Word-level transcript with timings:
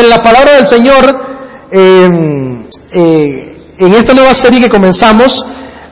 en 0.00 0.08
la 0.08 0.22
palabra 0.22 0.56
del 0.56 0.66
Señor, 0.66 1.20
eh, 1.70 2.66
eh, 2.92 3.60
en 3.78 3.94
esta 3.94 4.14
nueva 4.14 4.34
serie 4.34 4.60
que 4.60 4.68
comenzamos, 4.68 5.44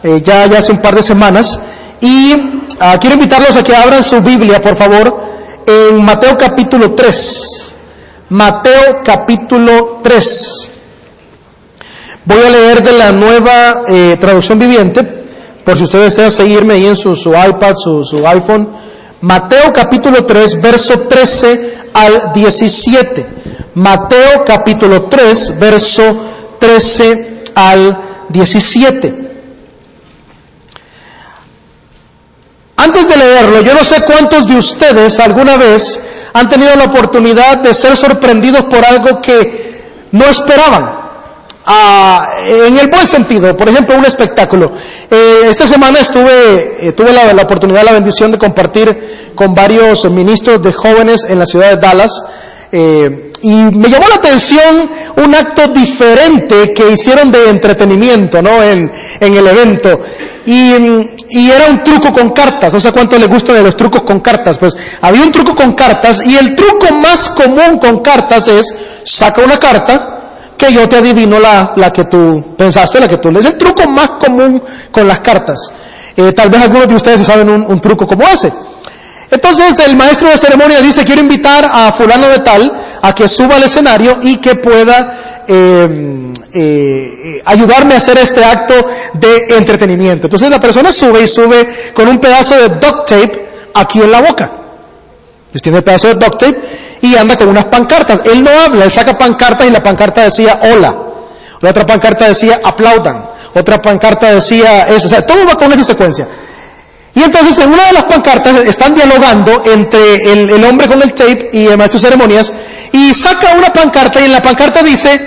eh, 0.02 0.20
ya, 0.22 0.44
hace 0.44 0.72
un 0.72 0.80
par 0.80 0.94
de 0.94 1.02
semanas, 1.02 1.58
y 2.00 2.34
ah, 2.80 2.96
quiero 3.00 3.14
invitarlos 3.14 3.56
a 3.56 3.62
que 3.62 3.74
abran 3.74 4.02
su 4.02 4.20
Biblia, 4.20 4.60
por 4.60 4.76
favor, 4.76 5.28
en 5.66 6.02
Mateo 6.02 6.36
capítulo 6.36 6.94
3. 6.94 7.74
Mateo 8.30 9.02
capítulo 9.04 10.00
3. 10.02 10.70
Voy 12.24 12.38
a 12.46 12.50
leer 12.50 12.82
de 12.82 12.92
la 12.92 13.12
nueva 13.12 13.82
eh, 13.88 14.16
traducción 14.20 14.58
viviente, 14.58 15.24
por 15.64 15.76
si 15.76 15.84
ustedes 15.84 16.16
desean 16.16 16.30
seguirme 16.30 16.74
ahí 16.74 16.86
en 16.86 16.96
su, 16.96 17.16
su 17.16 17.30
iPad, 17.30 17.74
su, 17.74 18.04
su 18.04 18.26
iPhone. 18.26 18.68
Mateo 19.20 19.72
capítulo 19.72 20.24
3, 20.24 20.60
verso 20.60 21.00
13 21.00 21.78
al 21.94 22.32
17. 22.32 23.26
Mateo 23.78 24.44
capítulo 24.44 25.02
3, 25.04 25.56
verso 25.56 26.02
13 26.58 27.44
al 27.54 28.26
17. 28.28 29.28
Antes 32.76 33.08
de 33.08 33.16
leerlo, 33.16 33.60
yo 33.62 33.74
no 33.74 33.84
sé 33.84 34.02
cuántos 34.02 34.48
de 34.48 34.56
ustedes 34.56 35.20
alguna 35.20 35.56
vez 35.56 36.00
han 36.32 36.48
tenido 36.48 36.74
la 36.74 36.84
oportunidad 36.86 37.58
de 37.58 37.72
ser 37.72 37.96
sorprendidos 37.96 38.64
por 38.64 38.84
algo 38.84 39.20
que 39.20 40.08
no 40.10 40.24
esperaban. 40.24 40.98
Ah, 41.64 42.26
en 42.46 42.78
el 42.78 42.88
buen 42.88 43.06
sentido, 43.06 43.56
por 43.56 43.68
ejemplo, 43.68 43.94
un 43.96 44.04
espectáculo. 44.04 44.72
Eh, 45.08 45.42
esta 45.48 45.68
semana 45.68 46.00
estuve, 46.00 46.88
eh, 46.88 46.92
tuve 46.92 47.12
la, 47.12 47.32
la, 47.32 47.42
oportunidad, 47.42 47.84
la 47.84 47.92
bendición 47.92 48.32
de 48.32 48.38
compartir 48.38 49.32
con 49.36 49.54
varios 49.54 50.10
ministros 50.10 50.60
de 50.62 50.72
jóvenes 50.72 51.26
en 51.28 51.38
la 51.38 51.46
ciudad 51.46 51.70
de 51.70 51.76
Dallas. 51.76 52.10
Eh, 52.70 53.32
y 53.40 53.54
me 53.54 53.88
llamó 53.88 54.08
la 54.08 54.16
atención 54.16 54.90
un 55.16 55.34
acto 55.34 55.68
diferente 55.68 56.74
que 56.74 56.90
hicieron 56.90 57.30
de 57.30 57.50
entretenimiento, 57.50 58.42
¿no? 58.42 58.62
En, 58.62 58.90
el 59.20 59.46
evento. 59.46 60.00
Y, 60.44 60.74
y, 61.30 61.50
era 61.50 61.66
un 61.70 61.84
truco 61.84 62.12
con 62.12 62.30
cartas. 62.30 62.72
No 62.72 62.80
sé 62.80 62.90
cuánto 62.90 63.18
le 63.18 63.26
gustan 63.26 63.62
los 63.62 63.76
trucos 63.76 64.02
con 64.02 64.20
cartas. 64.20 64.58
Pues 64.58 64.76
había 65.02 65.22
un 65.22 65.30
truco 65.30 65.54
con 65.54 65.74
cartas 65.74 66.24
y 66.24 66.36
el 66.36 66.56
truco 66.56 66.94
más 66.94 67.30
común 67.30 67.78
con 67.78 68.00
cartas 68.00 68.48
es 68.48 68.74
saca 69.04 69.42
una 69.42 69.58
carta 69.58 70.14
que 70.56 70.72
yo 70.72 70.88
te 70.88 70.96
adivino 70.96 71.38
la, 71.38 71.92
que 71.94 72.04
tú 72.04 72.56
pensaste, 72.56 72.98
la 72.98 73.06
que 73.06 73.18
tú 73.18 73.30
lees. 73.30 73.44
Es 73.44 73.52
el 73.52 73.58
truco 73.58 73.88
más 73.88 74.10
común 74.10 74.60
con 74.90 75.06
las 75.06 75.20
cartas. 75.20 75.70
Eh, 76.16 76.32
tal 76.32 76.50
vez 76.50 76.62
algunos 76.62 76.88
de 76.88 76.94
ustedes 76.96 77.24
saben 77.24 77.48
un, 77.48 77.62
un 77.62 77.80
truco 77.80 78.06
como 78.06 78.24
ese. 78.24 78.52
Entonces 79.30 79.78
el 79.80 79.96
maestro 79.96 80.28
de 80.28 80.38
ceremonia 80.38 80.80
dice, 80.80 81.04
quiero 81.04 81.20
invitar 81.20 81.64
a 81.70 81.92
fulano 81.92 82.28
de 82.28 82.38
tal 82.38 82.72
a 83.02 83.14
que 83.14 83.28
suba 83.28 83.56
al 83.56 83.64
escenario 83.64 84.18
y 84.22 84.38
que 84.38 84.54
pueda 84.54 85.42
eh, 85.46 86.32
eh, 86.52 87.42
ayudarme 87.44 87.94
a 87.94 87.96
hacer 87.98 88.16
este 88.18 88.42
acto 88.44 88.74
de 89.14 89.56
entretenimiento. 89.56 90.26
Entonces 90.26 90.48
la 90.48 90.58
persona 90.58 90.90
sube 90.90 91.22
y 91.22 91.28
sube 91.28 91.92
con 91.94 92.08
un 92.08 92.18
pedazo 92.18 92.56
de 92.56 92.68
duct 92.68 93.06
tape 93.06 93.48
aquí 93.74 94.00
en 94.00 94.10
la 94.10 94.20
boca. 94.22 94.50
Entonces 95.40 95.62
tiene 95.62 95.78
el 95.78 95.84
pedazo 95.84 96.08
de 96.08 96.14
duct 96.14 96.38
tape 96.38 96.60
y 97.02 97.14
anda 97.16 97.36
con 97.36 97.48
unas 97.48 97.64
pancartas. 97.64 98.22
Él 98.24 98.42
no 98.42 98.50
habla, 98.50 98.84
él 98.84 98.90
saca 98.90 99.16
pancartas 99.16 99.66
y 99.66 99.70
la 99.70 99.82
pancarta 99.82 100.22
decía 100.24 100.58
hola. 100.62 100.96
La 101.60 101.70
otra 101.70 101.84
pancarta 101.84 102.28
decía 102.28 102.60
aplaudan. 102.64 103.28
Otra 103.54 103.80
pancarta 103.82 104.32
decía 104.32 104.88
eso. 104.88 105.06
O 105.06 105.10
sea, 105.10 105.26
todo 105.26 105.46
va 105.46 105.54
con 105.56 105.72
esa 105.72 105.84
secuencia. 105.84 106.26
Y 107.18 107.22
entonces 107.24 107.58
en 107.58 107.72
una 107.72 107.84
de 107.86 107.94
las 107.94 108.04
pancartas 108.04 108.58
están 108.58 108.94
dialogando 108.94 109.60
entre 109.64 110.22
el, 110.32 110.64
hombre 110.64 110.86
con 110.86 111.02
el 111.02 111.12
tape 111.14 111.50
y 111.52 111.66
el 111.66 111.76
maestro 111.76 111.98
de 111.98 112.06
ceremonias 112.06 112.52
y 112.92 113.12
saca 113.12 113.54
una 113.58 113.72
pancarta 113.72 114.20
y 114.20 114.26
en 114.26 114.32
la 114.32 114.40
pancarta 114.40 114.84
dice, 114.84 115.20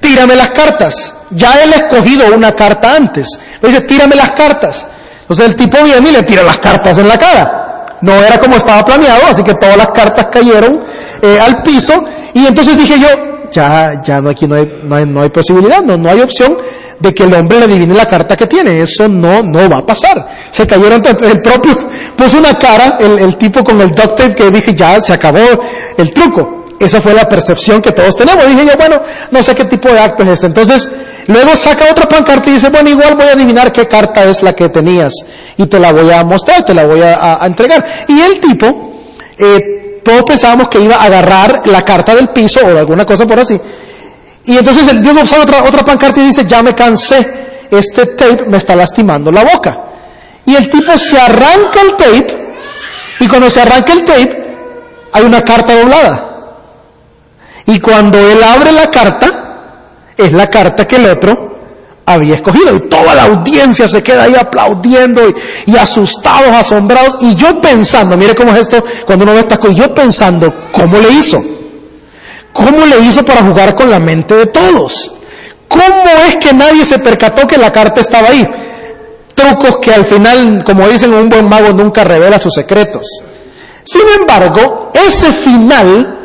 tírame 0.00 0.34
las 0.36 0.50
cartas. 0.52 1.12
Ya 1.28 1.62
él 1.62 1.70
ha 1.74 1.76
escogido 1.84 2.34
una 2.34 2.52
carta 2.52 2.96
antes. 2.96 3.28
Le 3.60 3.68
dice, 3.68 3.82
tírame 3.82 4.16
las 4.16 4.32
cartas. 4.32 4.86
Entonces 5.20 5.48
el 5.48 5.56
tipo 5.56 5.76
viene 5.84 6.08
y 6.08 6.12
le 6.12 6.22
tira 6.22 6.42
las 6.42 6.56
cartas 6.60 6.96
en 6.96 7.06
la 7.06 7.18
cara. 7.18 7.84
No 8.00 8.14
era 8.24 8.40
como 8.40 8.56
estaba 8.56 8.82
planeado, 8.82 9.26
así 9.28 9.42
que 9.42 9.52
todas 9.52 9.76
las 9.76 9.88
cartas 9.88 10.28
cayeron 10.32 10.82
eh, 11.20 11.38
al 11.40 11.62
piso 11.62 11.92
y 12.32 12.46
entonces 12.46 12.74
dije 12.74 12.98
yo, 13.00 13.08
ya, 13.50 14.02
ya 14.02 14.22
no, 14.22 14.30
aquí 14.30 14.46
no 14.46 14.54
hay, 14.54 14.80
no 14.82 14.96
hay, 14.96 15.04
no 15.04 15.20
hay 15.20 15.28
posibilidad, 15.28 15.82
no, 15.82 15.98
no 15.98 16.08
hay 16.08 16.22
opción 16.22 16.56
de 17.00 17.14
que 17.14 17.24
el 17.24 17.34
hombre 17.34 17.58
le 17.58 17.64
adivine 17.66 17.94
la 17.94 18.06
carta 18.06 18.36
que 18.36 18.46
tiene. 18.46 18.80
Eso 18.80 19.08
no, 19.08 19.42
no 19.42 19.68
va 19.68 19.78
a 19.78 19.86
pasar. 19.86 20.28
Se 20.50 20.66
cayeron, 20.66 21.02
el 21.04 21.42
propio 21.42 21.76
puso 22.16 22.38
una 22.38 22.54
cara, 22.58 22.96
el, 23.00 23.18
el 23.18 23.36
tipo 23.36 23.62
con 23.62 23.80
el 23.80 23.90
duct 23.90 24.16
tape 24.16 24.34
que 24.34 24.50
dije, 24.50 24.74
ya 24.74 25.00
se 25.00 25.12
acabó 25.12 25.38
el 25.96 26.12
truco. 26.12 26.66
Esa 26.80 27.00
fue 27.00 27.12
la 27.12 27.28
percepción 27.28 27.82
que 27.82 27.92
todos 27.92 28.16
tenemos. 28.16 28.46
Dije 28.46 28.66
yo, 28.66 28.76
bueno, 28.76 29.00
no 29.30 29.42
sé 29.42 29.54
qué 29.54 29.64
tipo 29.64 29.88
de 29.88 29.98
acto 29.98 30.22
es 30.22 30.30
este. 30.30 30.46
Entonces, 30.46 30.88
luego 31.26 31.56
saca 31.56 31.90
otra 31.90 32.06
pancarta 32.06 32.48
y 32.50 32.52
dice, 32.54 32.68
bueno, 32.68 32.88
igual 32.88 33.16
voy 33.16 33.26
a 33.26 33.32
adivinar 33.32 33.72
qué 33.72 33.88
carta 33.88 34.24
es 34.24 34.42
la 34.42 34.54
que 34.54 34.68
tenías 34.68 35.12
y 35.56 35.66
te 35.66 35.80
la 35.80 35.92
voy 35.92 36.10
a 36.10 36.22
mostrar, 36.22 36.64
te 36.64 36.74
la 36.74 36.84
voy 36.84 37.02
a, 37.02 37.14
a, 37.16 37.42
a 37.42 37.46
entregar. 37.46 37.84
Y 38.06 38.20
el 38.20 38.38
tipo, 38.38 38.92
eh, 39.36 40.00
todos 40.04 40.22
pensábamos 40.22 40.68
que 40.68 40.80
iba 40.80 40.96
a 40.96 41.04
agarrar 41.04 41.62
la 41.66 41.84
carta 41.84 42.14
del 42.14 42.28
piso 42.28 42.60
o 42.64 42.78
alguna 42.78 43.04
cosa 43.04 43.26
por 43.26 43.40
así. 43.40 43.60
Y 44.48 44.56
entonces 44.56 44.88
el 44.88 45.02
Dios 45.02 45.14
observa 45.14 45.42
otra, 45.42 45.62
otra 45.62 45.84
pancarta 45.84 46.20
y 46.20 46.28
dice, 46.28 46.46
ya 46.46 46.62
me 46.62 46.74
cansé, 46.74 47.66
este 47.70 48.06
tape 48.06 48.46
me 48.46 48.56
está 48.56 48.74
lastimando 48.74 49.30
la 49.30 49.44
boca. 49.44 49.78
Y 50.46 50.54
el 50.54 50.70
tipo 50.70 50.96
se 50.96 51.20
arranca 51.20 51.82
el 51.82 51.90
tape 51.90 52.54
y 53.20 53.28
cuando 53.28 53.50
se 53.50 53.60
arranca 53.60 53.92
el 53.92 54.04
tape 54.06 54.46
hay 55.12 55.22
una 55.22 55.42
carta 55.42 55.78
doblada. 55.78 56.46
Y 57.66 57.78
cuando 57.78 58.18
él 58.18 58.42
abre 58.42 58.72
la 58.72 58.90
carta, 58.90 59.56
es 60.16 60.32
la 60.32 60.48
carta 60.48 60.86
que 60.86 60.96
el 60.96 61.10
otro 61.10 61.58
había 62.06 62.36
escogido. 62.36 62.74
Y 62.74 62.80
toda 62.88 63.14
la 63.14 63.24
audiencia 63.24 63.86
se 63.86 64.02
queda 64.02 64.22
ahí 64.22 64.34
aplaudiendo 64.34 65.20
y, 65.66 65.76
asustados, 65.76 66.56
asombrados. 66.56 67.16
Y 67.20 67.34
yo 67.34 67.60
pensando, 67.60 68.16
mire 68.16 68.34
cómo 68.34 68.54
es 68.54 68.60
esto 68.60 68.82
cuando 69.04 69.24
uno 69.24 69.34
ve 69.34 69.40
estas 69.40 69.58
cosas, 69.58 69.76
yo 69.76 69.94
pensando, 69.94 70.50
¿cómo 70.72 70.96
le 70.96 71.10
hizo? 71.10 71.57
¿Cómo 72.58 72.84
le 72.86 72.98
hizo 73.06 73.24
para 73.24 73.44
jugar 73.44 73.76
con 73.76 73.88
la 73.88 74.00
mente 74.00 74.34
de 74.34 74.46
todos? 74.46 75.12
¿Cómo 75.68 76.10
es 76.26 76.36
que 76.36 76.52
nadie 76.52 76.84
se 76.84 76.98
percató 76.98 77.46
que 77.46 77.56
la 77.56 77.70
carta 77.70 78.00
estaba 78.00 78.30
ahí? 78.30 78.46
Trucos 79.32 79.78
que 79.78 79.94
al 79.94 80.04
final, 80.04 80.64
como 80.64 80.88
dicen, 80.88 81.14
un 81.14 81.28
buen 81.28 81.48
mago 81.48 81.72
nunca 81.72 82.02
revela 82.02 82.36
sus 82.36 82.52
secretos. 82.52 83.06
Sin 83.84 84.02
embargo, 84.18 84.90
ese 84.92 85.30
final 85.30 86.18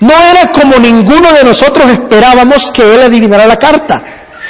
no 0.00 0.12
era 0.12 0.50
como 0.50 0.76
ninguno 0.76 1.32
de 1.32 1.44
nosotros 1.44 1.88
esperábamos 1.88 2.72
que 2.72 2.82
él 2.82 3.02
adivinara 3.02 3.46
la 3.46 3.56
carta. 3.56 4.02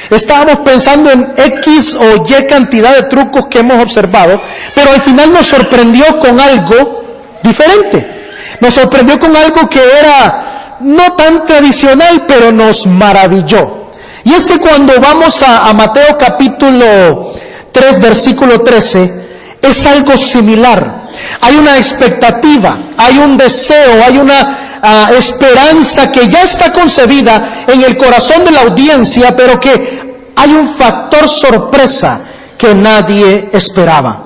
Estábamos 0.09 0.61
pensando 0.61 1.11
en 1.11 1.35
X 1.37 1.97
o 1.97 2.25
Y 2.27 2.47
cantidad 2.47 2.97
de 2.97 3.03
trucos 3.05 3.47
que 3.49 3.59
hemos 3.59 3.83
observado, 3.83 4.41
pero 4.75 4.91
al 4.91 5.03
final 5.03 5.35
nos 5.35 5.47
sorprendió 5.47 6.19
con 6.19 6.41
algo 6.41 7.05
diferente. 7.43 8.31
Nos 8.61 8.73
sorprendió 8.73 9.19
con 9.19 9.37
algo 9.37 9.69
que 9.69 9.81
era 10.01 10.46
no 10.81 11.13
tan 11.15 11.47
tradicional, 11.47 12.25
pero 12.27 12.53
nos 12.53 12.87
maravilló. 12.87 13.87
Y 14.25 14.33
es 14.33 14.47
que 14.47 14.59
cuando 14.59 15.01
vamos 15.01 15.43
a, 15.43 15.73
Mateo 15.73 16.17
capítulo 16.19 17.33
3, 17.71 18.01
versículo 18.01 18.61
13, 18.61 19.27
es 19.63 19.87
algo 19.87 20.17
similar. 20.17 21.07
Hay 21.41 21.57
una 21.57 21.77
expectativa, 21.77 22.89
hay 22.97 23.19
un 23.19 23.37
deseo, 23.37 24.03
hay 24.05 24.19
una 24.19 24.59
uh, 24.83 25.15
esperanza 25.15 26.11
que 26.11 26.29
ya 26.29 26.43
está 26.43 26.73
concebida 26.73 27.65
en 27.69 27.83
el 27.83 27.97
corazón 27.97 28.45
de 28.45 28.51
la 28.51 28.63
audiencia, 28.63 29.35
pero 29.37 29.61
que 29.61 30.33
hay 30.35 30.51
un 30.53 30.69
factor 30.69 31.29
sorpresa 31.29 32.21
que 32.59 32.75
nadie 32.75 33.49
esperaba. 33.53 34.25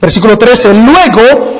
Versículo 0.00 0.36
13. 0.36 0.74
Luego 0.74 1.53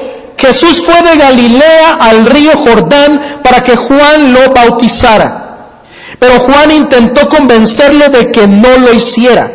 Jesús 0.45 0.83
fue 0.85 1.01
de 1.03 1.17
Galilea 1.17 1.95
al 2.01 2.27
río 2.27 2.53
Jordán 2.59 3.41
para 3.43 3.63
que 3.63 3.77
Juan 3.77 4.35
lo 4.35 4.53
bautizara. 4.53 5.81
Pero 6.19 6.41
Juan 6.41 6.71
intentó 6.71 7.29
convencerlo 7.31 8.11
de 8.11 8.31
que 8.31 8.47
no 8.47 8.77
lo 8.77 8.93
hiciera. 8.93 9.51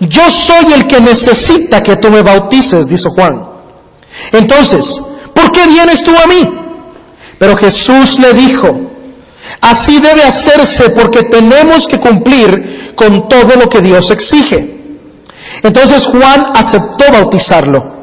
Yo 0.00 0.30
soy 0.30 0.74
el 0.74 0.86
que 0.86 1.00
necesita 1.00 1.82
que 1.82 1.96
tú 1.96 2.10
me 2.10 2.20
bautices, 2.20 2.86
dijo 2.86 3.10
Juan. 3.10 3.42
Entonces, 4.32 5.00
¿por 5.34 5.50
qué 5.52 5.66
vienes 5.66 6.04
tú 6.04 6.10
a 6.22 6.26
mí? 6.26 6.58
Pero 7.38 7.56
Jesús 7.56 8.18
le 8.18 8.34
dijo, 8.34 8.90
así 9.62 10.00
debe 10.00 10.22
hacerse 10.22 10.90
porque 10.90 11.22
tenemos 11.22 11.88
que 11.88 11.98
cumplir 11.98 12.92
con 12.94 13.26
todo 13.26 13.56
lo 13.56 13.70
que 13.70 13.80
Dios 13.80 14.10
exige. 14.10 14.76
Entonces 15.62 16.04
Juan 16.04 16.52
aceptó 16.54 17.10
bautizarlo. 17.10 17.97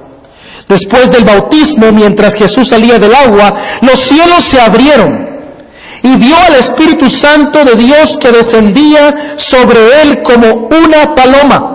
Después 0.68 1.12
del 1.12 1.24
bautismo, 1.24 1.92
mientras 1.92 2.34
Jesús 2.34 2.68
salía 2.68 2.98
del 2.98 3.14
agua, 3.14 3.54
los 3.82 4.00
cielos 4.00 4.44
se 4.44 4.60
abrieron 4.60 5.26
y 6.02 6.16
vio 6.18 6.36
al 6.38 6.56
Espíritu 6.56 7.10
Santo 7.10 7.64
de 7.66 7.76
Dios 7.76 8.18
que 8.18 8.32
descendía 8.32 9.16
sobre 9.38 10.02
él 10.02 10.22
como 10.24 10.68
una 10.68 11.16
paloma. 11.16 11.72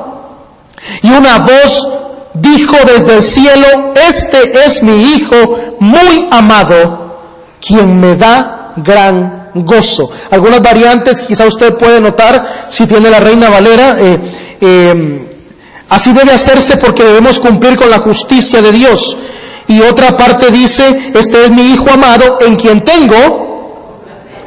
Y 1.03 1.11
una 1.11 1.39
voz 1.39 1.89
dijo 2.35 2.77
desde 2.87 3.17
el 3.17 3.23
cielo, 3.23 3.93
este 4.09 4.65
es 4.65 4.83
mi 4.83 5.15
Hijo 5.15 5.77
muy 5.81 6.29
amado, 6.31 7.19
quien 7.61 7.99
me 7.99 8.15
da 8.15 8.73
gran 8.77 9.51
gozo. 9.55 10.11
Algunas 10.31 10.63
variantes, 10.63 11.23
quizá 11.23 11.47
usted 11.47 11.77
puede 11.77 12.01
notar, 12.01 12.45
si 12.69 12.87
tiene 12.87 13.11
la 13.11 13.21
Reina 13.21 13.51
Valera, 13.51 13.97
eh, 13.99 14.19
eh, 14.61 15.30
así 15.91 16.13
debe 16.13 16.33
hacerse 16.33 16.79
porque 16.79 17.05
debemos 17.05 17.39
cumplir 17.39 17.77
con 17.77 17.91
la 17.91 17.99
justicia 17.99 18.63
de 18.63 18.73
Dios. 18.73 19.17
Y 19.69 19.81
otra 19.83 20.17
parte 20.17 20.51
dice, 20.51 21.13
este 21.15 21.45
es 21.45 21.51
mi 21.51 21.63
Hijo 21.73 21.91
amado 21.93 22.39
en 22.41 22.57
quien 22.57 22.83
tengo 22.83 23.51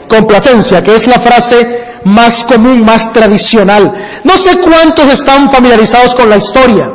complacencia, 0.09 0.83
que 0.83 0.95
es 0.95 1.07
la 1.07 1.19
frase 1.19 1.83
más 2.05 2.43
común, 2.43 2.83
más 2.83 3.13
tradicional. 3.13 3.93
No 4.23 4.37
sé 4.37 4.57
cuántos 4.57 5.07
están 5.09 5.49
familiarizados 5.49 6.15
con 6.15 6.29
la 6.29 6.37
historia. 6.37 6.91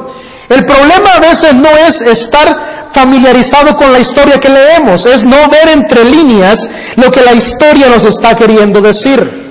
El 0.48 0.64
problema 0.64 1.14
a 1.16 1.20
veces 1.20 1.54
no 1.54 1.70
es 1.86 2.00
estar 2.00 2.88
familiarizado 2.92 3.76
con 3.76 3.92
la 3.92 4.00
historia 4.00 4.40
que 4.40 4.48
leemos, 4.48 5.06
es 5.06 5.24
no 5.24 5.36
ver 5.48 5.68
entre 5.68 6.04
líneas 6.04 6.68
lo 6.96 7.10
que 7.10 7.22
la 7.22 7.32
historia 7.32 7.88
nos 7.88 8.04
está 8.04 8.34
queriendo 8.34 8.80
decir. 8.80 9.47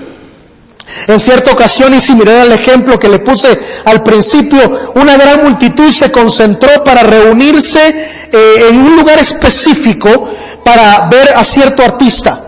En 1.08 1.22
cierta 1.22 1.54
ocasión, 1.54 1.94
y 1.94 2.02
si 2.02 2.14
mirar 2.16 2.46
el 2.46 2.52
ejemplo 2.52 3.00
que 3.00 3.08
le 3.08 3.20
puse 3.20 3.58
al 3.86 4.04
principio, 4.04 4.92
una 4.96 5.16
gran 5.16 5.42
multitud 5.42 5.90
se 5.90 6.12
concentró 6.12 6.84
para 6.84 7.02
reunirse 7.02 7.80
eh, 8.30 8.68
en 8.70 8.80
un 8.80 8.98
lugar 8.98 9.18
específico 9.18 10.30
para 10.66 11.08
ver 11.10 11.32
a 11.34 11.46
cierto 11.46 11.82
artista. 11.82 12.42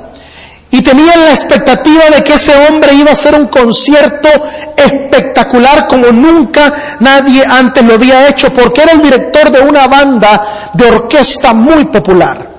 Y 0.71 0.81
tenían 0.81 1.21
la 1.21 1.31
expectativa 1.31 2.09
de 2.13 2.21
que 2.21 2.33
ese 2.33 2.53
hombre 2.67 2.93
iba 2.93 3.09
a 3.09 3.13
hacer 3.13 3.33
un 3.33 3.47
concierto 3.47 4.27
espectacular 4.75 5.87
como 5.87 6.11
nunca 6.11 6.97
nadie 6.99 7.43
antes 7.45 7.81
lo 7.83 7.93
había 7.93 8.27
hecho, 8.27 8.53
porque 8.53 8.81
era 8.81 8.91
el 8.91 9.01
director 9.01 9.51
de 9.51 9.61
una 9.61 9.87
banda 9.87 10.69
de 10.73 10.85
orquesta 10.85 11.53
muy 11.53 11.85
popular. 11.85 12.58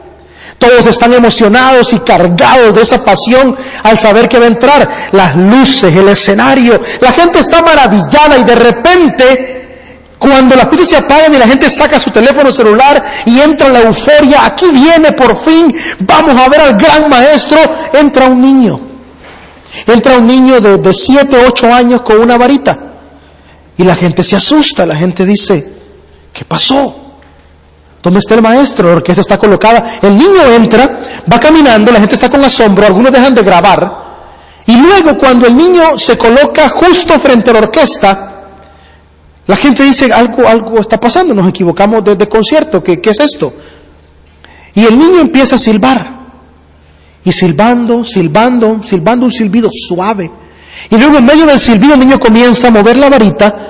Todos 0.60 0.84
están 0.84 1.14
emocionados 1.14 1.94
y 1.94 2.00
cargados 2.00 2.74
de 2.74 2.82
esa 2.82 3.02
pasión 3.02 3.56
al 3.82 3.98
saber 3.98 4.28
que 4.28 4.38
va 4.38 4.44
a 4.44 4.48
entrar. 4.48 4.90
Las 5.12 5.34
luces, 5.34 5.96
el 5.96 6.06
escenario, 6.10 6.78
la 7.00 7.12
gente 7.12 7.38
está 7.38 7.62
maravillada 7.62 8.36
y 8.38 8.44
de 8.44 8.54
repente 8.54 9.60
cuando 10.18 10.54
las 10.54 10.70
luces 10.70 10.90
se 10.90 10.96
apagan 10.98 11.34
y 11.34 11.38
la 11.38 11.46
gente 11.46 11.70
saca 11.70 11.98
su 11.98 12.10
teléfono 12.10 12.52
celular 12.52 13.02
y 13.24 13.40
entra 13.40 13.68
en 13.68 13.72
la 13.72 13.80
euforia, 13.80 14.44
aquí 14.44 14.66
viene 14.70 15.12
por 15.12 15.34
fin, 15.34 15.74
vamos 16.00 16.38
a 16.38 16.46
ver 16.50 16.60
al 16.60 16.76
gran 16.76 17.08
maestro, 17.08 17.58
entra 17.94 18.26
un 18.26 18.38
niño. 18.38 18.78
Entra 19.86 20.18
un 20.18 20.26
niño 20.26 20.60
de, 20.60 20.92
7, 20.92 21.38
8 21.46 21.72
años 21.72 22.02
con 22.02 22.20
una 22.20 22.36
varita. 22.36 22.78
Y 23.78 23.84
la 23.84 23.96
gente 23.96 24.22
se 24.22 24.36
asusta, 24.36 24.84
la 24.84 24.94
gente 24.94 25.24
dice, 25.24 25.72
¿qué 26.34 26.44
pasó? 26.44 26.99
¿Dónde 28.02 28.20
está 28.20 28.34
el 28.34 28.42
maestro? 28.42 28.88
La 28.88 28.96
orquesta 28.96 29.20
está 29.20 29.38
colocada. 29.38 29.98
El 30.02 30.16
niño 30.16 30.42
entra, 30.56 31.00
va 31.30 31.38
caminando, 31.38 31.92
la 31.92 32.00
gente 32.00 32.14
está 32.14 32.30
con 32.30 32.42
asombro, 32.42 32.86
algunos 32.86 33.12
dejan 33.12 33.34
de 33.34 33.42
grabar. 33.42 34.10
Y 34.66 34.76
luego 34.76 35.18
cuando 35.18 35.46
el 35.46 35.56
niño 35.56 35.98
se 35.98 36.16
coloca 36.16 36.68
justo 36.68 37.18
frente 37.18 37.50
a 37.50 37.54
la 37.54 37.58
orquesta, 37.60 38.26
la 39.46 39.56
gente 39.56 39.82
dice, 39.82 40.12
algo, 40.12 40.46
algo 40.46 40.78
está 40.78 40.98
pasando, 40.98 41.34
nos 41.34 41.48
equivocamos 41.48 42.04
de, 42.04 42.28
concierto, 42.28 42.82
¿qué, 42.82 43.00
¿qué 43.00 43.10
es 43.10 43.20
esto? 43.20 43.52
Y 44.74 44.84
el 44.84 44.96
niño 44.96 45.20
empieza 45.20 45.56
a 45.56 45.58
silbar. 45.58 46.20
Y 47.24 47.32
silbando, 47.32 48.04
silbando, 48.04 48.80
silbando 48.82 49.26
un 49.26 49.32
silbido 49.32 49.68
suave. 49.72 50.30
Y 50.88 50.96
luego 50.96 51.18
en 51.18 51.24
medio 51.24 51.44
del 51.46 51.58
silbido 51.58 51.94
el 51.94 52.00
niño 52.00 52.18
comienza 52.18 52.68
a 52.68 52.70
mover 52.70 52.96
la 52.96 53.10
varita 53.10 53.66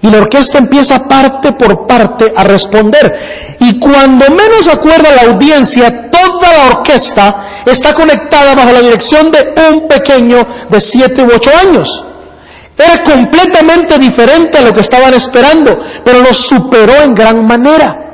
y 0.00 0.10
la 0.10 0.18
orquesta 0.18 0.58
empieza 0.58 1.08
parte 1.08 1.52
por 1.52 1.86
parte 1.86 2.32
a 2.34 2.44
responder. 2.44 3.56
Y 3.60 3.78
cuando 3.78 4.26
menos 4.30 4.68
acuerda 4.68 5.14
la 5.14 5.32
audiencia, 5.32 6.10
toda 6.10 6.52
la 6.52 6.66
orquesta 6.76 7.44
está 7.66 7.94
conectada 7.94 8.54
bajo 8.54 8.72
la 8.72 8.80
dirección 8.80 9.30
de 9.30 9.54
un 9.70 9.88
pequeño 9.88 10.46
de 10.68 10.80
siete 10.80 11.22
u 11.22 11.30
ocho 11.34 11.50
años. 11.66 12.04
Era 12.76 13.02
completamente 13.02 13.98
diferente 13.98 14.58
a 14.58 14.62
lo 14.62 14.72
que 14.72 14.80
estaban 14.80 15.12
esperando, 15.12 15.80
pero 16.04 16.20
lo 16.20 16.32
superó 16.32 17.02
en 17.02 17.14
gran 17.14 17.44
manera. 17.44 18.04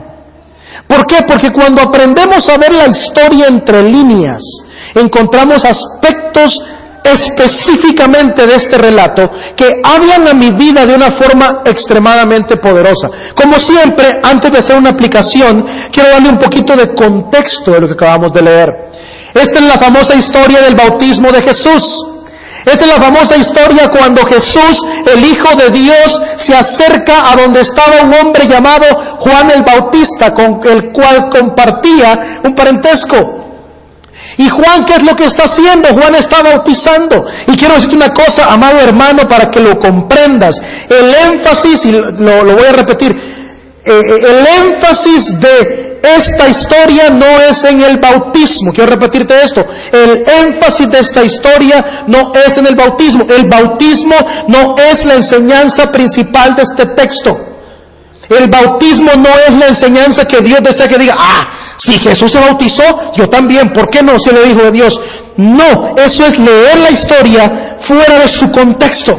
¿Por 0.86 1.06
qué? 1.06 1.22
Porque 1.22 1.52
cuando 1.52 1.82
aprendemos 1.82 2.48
a 2.48 2.56
ver 2.56 2.72
la 2.72 2.86
historia 2.86 3.46
entre 3.46 3.82
líneas, 3.82 4.42
encontramos 4.94 5.64
aspectos 5.64 6.62
específicamente 7.04 8.46
de 8.46 8.54
este 8.54 8.78
relato 8.78 9.30
que 9.54 9.82
hablan 9.84 10.26
a 10.28 10.34
mi 10.34 10.50
vida 10.50 10.86
de 10.86 10.94
una 10.94 11.10
forma 11.10 11.62
extremadamente 11.64 12.56
poderosa. 12.56 13.10
Como 13.34 13.58
siempre, 13.58 14.20
antes 14.22 14.50
de 14.50 14.58
hacer 14.58 14.76
una 14.76 14.90
aplicación, 14.90 15.66
quiero 15.92 16.10
darle 16.10 16.30
un 16.30 16.38
poquito 16.38 16.74
de 16.74 16.94
contexto 16.94 17.72
de 17.72 17.80
lo 17.80 17.86
que 17.86 17.94
acabamos 17.94 18.32
de 18.32 18.42
leer. 18.42 18.90
Esta 19.34 19.58
es 19.58 19.64
la 19.64 19.78
famosa 19.78 20.14
historia 20.14 20.62
del 20.62 20.74
bautismo 20.74 21.30
de 21.30 21.42
Jesús. 21.42 22.06
Esta 22.64 22.86
es 22.86 22.90
la 22.90 23.02
famosa 23.02 23.36
historia 23.36 23.90
cuando 23.90 24.24
Jesús, 24.24 24.82
el 25.12 25.24
Hijo 25.24 25.54
de 25.56 25.68
Dios, 25.70 26.20
se 26.36 26.56
acerca 26.56 27.30
a 27.30 27.36
donde 27.36 27.60
estaba 27.60 28.02
un 28.02 28.14
hombre 28.14 28.46
llamado 28.46 28.86
Juan 29.18 29.50
el 29.50 29.62
Bautista, 29.62 30.32
con 30.32 30.60
el 30.64 30.90
cual 30.90 31.28
compartía 31.28 32.40
un 32.42 32.54
parentesco. 32.54 33.43
Y 34.36 34.48
Juan, 34.48 34.84
¿qué 34.84 34.96
es 34.96 35.02
lo 35.02 35.14
que 35.14 35.24
está 35.24 35.44
haciendo? 35.44 35.88
Juan 35.88 36.14
está 36.14 36.42
bautizando. 36.42 37.24
Y 37.46 37.56
quiero 37.56 37.74
decirte 37.74 37.96
una 37.96 38.12
cosa, 38.12 38.52
amado 38.52 38.80
hermano, 38.80 39.28
para 39.28 39.50
que 39.50 39.60
lo 39.60 39.78
comprendas. 39.78 40.60
El 40.88 41.32
énfasis, 41.32 41.84
y 41.86 41.92
lo, 41.92 42.44
voy 42.44 42.66
a 42.68 42.72
repetir, 42.72 43.12
eh, 43.12 43.90
eh, 43.90 44.18
el 44.18 44.64
énfasis 44.64 45.40
de 45.40 46.00
esta 46.16 46.48
historia 46.48 47.10
no 47.10 47.40
es 47.48 47.64
en 47.64 47.80
el 47.80 47.98
bautismo. 47.98 48.72
Quiero 48.72 48.90
repetirte 48.90 49.42
esto. 49.42 49.64
El 49.92 50.24
énfasis 50.46 50.90
de 50.90 50.98
esta 50.98 51.24
historia 51.24 52.04
no 52.06 52.32
es 52.34 52.58
en 52.58 52.66
el 52.66 52.74
bautismo. 52.74 53.24
El 53.28 53.48
bautismo 53.48 54.16
no 54.48 54.74
es 54.90 55.04
la 55.04 55.14
enseñanza 55.14 55.90
principal 55.90 56.54
de 56.56 56.62
este 56.62 56.86
texto. 56.86 57.53
El 58.28 58.48
bautismo 58.48 59.10
no 59.16 59.28
es 59.46 59.52
la 59.58 59.68
enseñanza 59.68 60.26
que 60.26 60.40
Dios 60.40 60.60
desea 60.62 60.88
que 60.88 60.98
diga, 60.98 61.14
ah, 61.18 61.48
si 61.76 61.92
Jesús 61.98 62.32
se 62.32 62.38
bautizó, 62.38 63.12
yo 63.14 63.28
también, 63.28 63.72
¿por 63.72 63.90
qué 63.90 64.02
no? 64.02 64.18
Si 64.18 64.30
le 64.30 64.44
dijo 64.44 64.62
de 64.62 64.72
Dios. 64.72 65.00
No, 65.36 65.94
eso 65.96 66.24
es 66.24 66.38
leer 66.38 66.78
la 66.78 66.90
historia 66.90 67.76
fuera 67.80 68.18
de 68.18 68.28
su 68.28 68.50
contexto. 68.50 69.18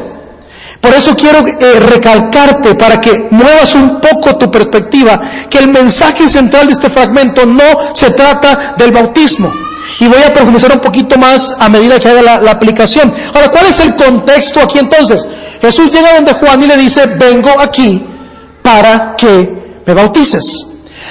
Por 0.80 0.94
eso 0.94 1.16
quiero 1.16 1.46
eh, 1.46 1.80
recalcarte 1.80 2.74
para 2.74 3.00
que 3.00 3.28
muevas 3.30 3.74
un 3.74 4.00
poco 4.00 4.36
tu 4.36 4.50
perspectiva, 4.50 5.20
que 5.48 5.58
el 5.58 5.68
mensaje 5.68 6.28
central 6.28 6.66
de 6.66 6.72
este 6.72 6.90
fragmento 6.90 7.46
no 7.46 7.94
se 7.94 8.10
trata 8.10 8.74
del 8.76 8.92
bautismo. 8.92 9.52
Y 9.98 10.08
voy 10.08 10.22
a 10.22 10.32
profundizar 10.32 10.72
un 10.72 10.80
poquito 10.80 11.16
más 11.16 11.56
a 11.58 11.68
medida 11.68 11.98
que 11.98 12.08
haga 12.08 12.22
la, 12.22 12.40
la 12.40 12.50
aplicación. 12.50 13.12
Ahora, 13.34 13.50
¿cuál 13.50 13.66
es 13.66 13.80
el 13.80 13.94
contexto 13.94 14.60
aquí 14.60 14.78
entonces? 14.78 15.26
Jesús 15.60 15.90
llega 15.90 16.14
donde 16.14 16.34
Juan 16.34 16.62
y 16.62 16.66
le 16.66 16.76
dice, 16.76 17.06
vengo 17.06 17.50
aquí 17.60 18.04
para 18.66 19.14
que 19.14 19.80
me 19.86 19.94
bautices. 19.94 20.66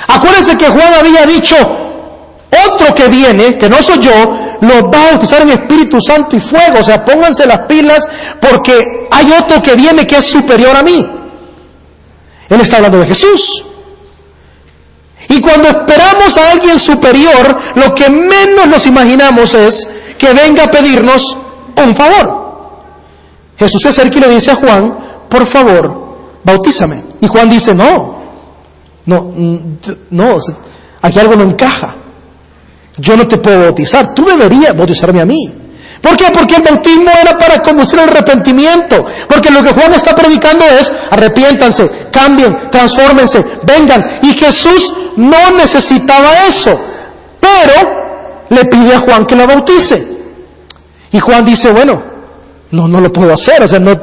Acuérdense 0.10 0.58
que 0.58 0.66
Juan 0.66 0.94
había 0.94 1.26
dicho, 1.26 1.56
otro 2.68 2.94
que 2.94 3.08
viene, 3.08 3.58
que 3.58 3.70
no 3.70 3.82
soy 3.82 4.00
yo, 4.00 4.58
los 4.60 4.84
va 4.84 5.08
a 5.08 5.12
bautizar 5.12 5.42
en 5.44 5.52
Espíritu 5.52 6.02
Santo 6.02 6.36
y 6.36 6.42
fuego. 6.42 6.80
O 6.80 6.84
sea, 6.84 7.06
pónganse 7.06 7.46
las 7.46 7.60
pilas 7.60 8.06
porque 8.42 9.08
hay 9.10 9.32
otro 9.32 9.62
que 9.62 9.76
viene 9.76 10.06
que 10.06 10.18
es 10.18 10.26
superior 10.26 10.76
a 10.76 10.84
mí. 10.84 11.10
Él 12.50 12.60
está 12.60 12.76
hablando 12.76 13.00
de 13.00 13.08
Jesús. 13.08 13.64
Y 15.30 15.40
cuando 15.40 15.70
esperamos 15.70 16.36
a 16.38 16.52
alguien 16.52 16.78
superior, 16.78 17.58
lo 17.76 17.96
que 17.96 18.10
menos 18.10 18.68
nos 18.68 18.86
imaginamos 18.86 19.54
es 19.54 19.88
que 20.18 20.34
venga 20.34 20.66
a 20.66 20.72
pedirnos 20.72 21.38
un 21.78 21.96
favor. 21.96 22.46
Jesús 23.58 23.82
se 23.82 23.90
acerca 23.90 24.18
y 24.18 24.22
le 24.22 24.30
dice 24.30 24.52
a 24.52 24.56
Juan, 24.56 24.98
por 25.30 25.46
favor, 25.46 26.05
bautízame. 26.46 27.04
Y 27.20 27.28
Juan 27.28 27.50
dice, 27.50 27.74
no, 27.74 28.24
no, 29.06 29.34
no, 30.12 30.38
aquí 31.02 31.20
algo 31.20 31.36
no 31.36 31.44
encaja. 31.44 31.96
Yo 32.98 33.18
no 33.18 33.28
te 33.28 33.38
puedo 33.38 33.60
bautizar, 33.60 34.16
tú 34.16 34.26
deberías 34.26 34.78
bautizarme 34.78 35.22
a 35.22 35.26
mí. 35.26 35.62
¿Por 36.02 36.16
qué? 36.16 36.26
Porque 36.32 36.56
el 36.56 36.62
bautismo 36.62 37.10
era 37.10 37.38
para 37.38 37.62
conducir 37.62 38.00
al 38.00 38.10
arrepentimiento. 38.10 39.06
Porque 39.28 39.50
lo 39.50 39.64
que 39.64 39.74
Juan 39.74 39.94
está 39.94 40.14
predicando 40.14 40.64
es 40.64 40.92
arrepiéntanse, 41.10 41.90
cambien, 42.12 42.70
transfórmense, 42.70 43.44
vengan. 43.64 44.06
Y 44.22 44.34
Jesús 44.34 44.94
no 45.16 45.52
necesitaba 45.58 46.32
eso. 46.48 46.80
Pero 47.40 48.46
le 48.50 48.66
pide 48.66 48.94
a 48.94 49.00
Juan 49.00 49.26
que 49.26 49.36
lo 49.36 49.48
bautice. 49.48 50.16
Y 51.12 51.20
Juan 51.20 51.44
dice, 51.44 51.72
bueno, 51.72 52.02
no, 52.72 52.88
no 52.88 53.02
lo 53.02 53.12
puedo 53.12 53.34
hacer. 53.34 53.64
O 53.64 53.68
sea, 53.68 53.80
no, 53.80 54.00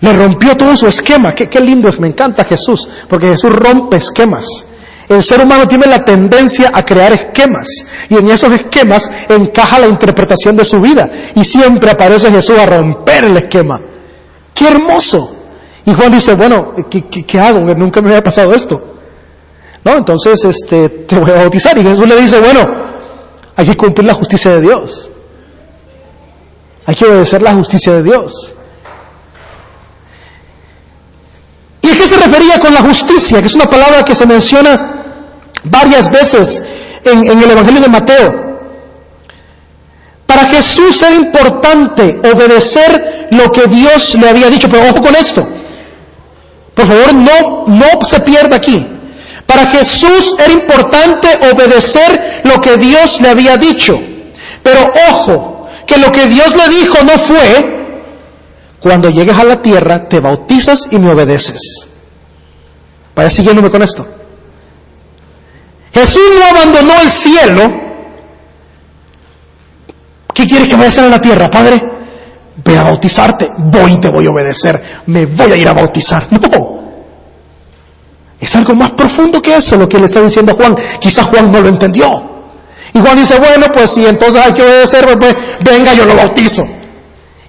le 0.00 0.12
rompió 0.12 0.56
todo 0.56 0.76
su 0.76 0.86
esquema. 0.86 1.34
Qué, 1.34 1.60
lindo 1.60 1.88
es, 1.88 1.98
me 1.98 2.08
encanta 2.08 2.44
Jesús. 2.44 2.86
Porque 3.08 3.28
Jesús 3.28 3.52
rompe 3.52 3.96
esquemas. 3.96 4.46
El 5.08 5.22
ser 5.22 5.40
humano 5.40 5.68
tiene 5.68 5.86
la 5.86 6.04
tendencia 6.04 6.72
a 6.74 6.84
crear 6.84 7.12
esquemas 7.12 7.68
y 8.08 8.16
en 8.16 8.28
esos 8.28 8.52
esquemas 8.52 9.08
encaja 9.28 9.78
la 9.78 9.86
interpretación 9.86 10.56
de 10.56 10.64
su 10.64 10.80
vida 10.80 11.08
y 11.36 11.44
siempre 11.44 11.92
aparece 11.92 12.28
Jesús 12.28 12.58
a 12.58 12.66
romper 12.66 13.24
el 13.24 13.36
esquema. 13.36 13.80
¡Qué 14.52 14.66
hermoso! 14.66 15.32
Y 15.84 15.94
Juan 15.94 16.10
dice, 16.10 16.34
bueno, 16.34 16.74
¿qué, 16.90 17.38
hago? 17.38 17.60
Nunca 17.76 18.00
me 18.00 18.08
había 18.08 18.24
pasado 18.24 18.52
esto. 18.52 18.94
No, 19.84 19.98
entonces 19.98 20.44
este, 20.44 20.88
te 20.88 21.20
voy 21.20 21.30
a 21.30 21.34
bautizar. 21.34 21.78
Y 21.78 21.82
Jesús 21.84 22.08
le 22.08 22.16
dice, 22.16 22.40
bueno, 22.40 22.68
hay 23.54 23.64
que 23.64 23.76
cumplir 23.76 24.08
la 24.08 24.14
justicia 24.14 24.50
de 24.54 24.60
Dios. 24.62 25.08
Hay 26.86 26.96
que 26.96 27.04
obedecer 27.04 27.40
la 27.42 27.54
justicia 27.54 27.92
de 27.94 28.02
Dios. 28.02 28.55
¿Y 31.86 31.90
a 31.90 31.98
qué 31.98 32.06
se 32.06 32.16
refería 32.16 32.58
con 32.58 32.74
la 32.74 32.80
justicia? 32.80 33.40
Que 33.40 33.46
es 33.46 33.54
una 33.54 33.68
palabra 33.68 34.04
que 34.04 34.14
se 34.14 34.26
menciona 34.26 35.04
varias 35.62 36.10
veces 36.10 36.62
en, 37.04 37.30
en 37.30 37.42
el 37.42 37.50
Evangelio 37.50 37.80
de 37.80 37.88
Mateo. 37.88 38.46
Para 40.26 40.46
Jesús 40.46 41.00
era 41.02 41.14
importante 41.14 42.20
obedecer 42.32 43.28
lo 43.30 43.52
que 43.52 43.66
Dios 43.68 44.16
le 44.20 44.28
había 44.28 44.50
dicho, 44.50 44.68
pero 44.68 44.88
ojo 44.90 45.00
con 45.00 45.14
esto. 45.14 45.46
Por 46.74 46.86
favor, 46.86 47.14
no, 47.14 47.64
no 47.68 48.04
se 48.04 48.20
pierda 48.20 48.56
aquí. 48.56 48.86
Para 49.46 49.66
Jesús 49.66 50.34
era 50.38 50.52
importante 50.52 51.28
obedecer 51.52 52.42
lo 52.44 52.60
que 52.60 52.76
Dios 52.78 53.20
le 53.20 53.30
había 53.30 53.56
dicho. 53.56 53.98
Pero 54.62 54.92
ojo, 55.10 55.68
que 55.86 55.98
lo 55.98 56.10
que 56.10 56.26
Dios 56.26 56.54
le 56.56 56.68
dijo 56.68 56.98
no 57.04 57.16
fue, 57.16 57.85
cuando 58.86 59.10
llegues 59.10 59.36
a 59.36 59.42
la 59.42 59.60
tierra, 59.60 60.08
te 60.08 60.20
bautizas 60.20 60.86
y 60.92 60.98
me 61.00 61.10
obedeces. 61.10 61.88
Vaya 63.16 63.28
siguiéndome 63.28 63.68
con 63.68 63.82
esto. 63.82 64.06
Jesús 65.92 66.22
no 66.38 66.44
abandonó 66.44 66.92
el 67.02 67.10
cielo 67.10 67.86
¿Qué 70.32 70.46
quieres 70.46 70.68
que 70.68 70.74
vaya 70.74 70.84
a 70.84 70.88
hacer 70.88 71.04
en 71.06 71.10
la 71.10 71.20
tierra, 71.20 71.50
Padre? 71.50 71.82
Ve 72.64 72.78
a 72.78 72.84
bautizarte. 72.84 73.50
Voy 73.58 73.94
y 73.94 73.96
te 73.96 74.08
voy 74.08 74.26
a 74.26 74.30
obedecer. 74.30 74.80
Me 75.06 75.26
voy 75.26 75.50
a 75.50 75.56
ir 75.56 75.66
a 75.66 75.72
bautizar. 75.72 76.28
No. 76.30 76.76
Es 78.38 78.54
algo 78.54 78.72
más 78.76 78.92
profundo 78.92 79.42
que 79.42 79.56
eso 79.56 79.74
lo 79.76 79.88
que 79.88 79.98
le 79.98 80.04
está 80.04 80.20
diciendo 80.20 80.54
Juan. 80.54 80.76
Quizás 81.00 81.26
Juan 81.26 81.50
no 81.50 81.60
lo 81.60 81.66
entendió. 81.66 82.22
Y 82.92 83.00
Juan 83.00 83.16
dice, 83.16 83.36
bueno, 83.40 83.66
pues 83.72 83.90
si 83.90 84.06
entonces 84.06 84.40
hay 84.40 84.52
que 84.52 84.62
obedecer, 84.62 85.18
pues 85.18 85.34
venga, 85.60 85.92
yo 85.92 86.04
lo 86.04 86.14
bautizo. 86.14 86.68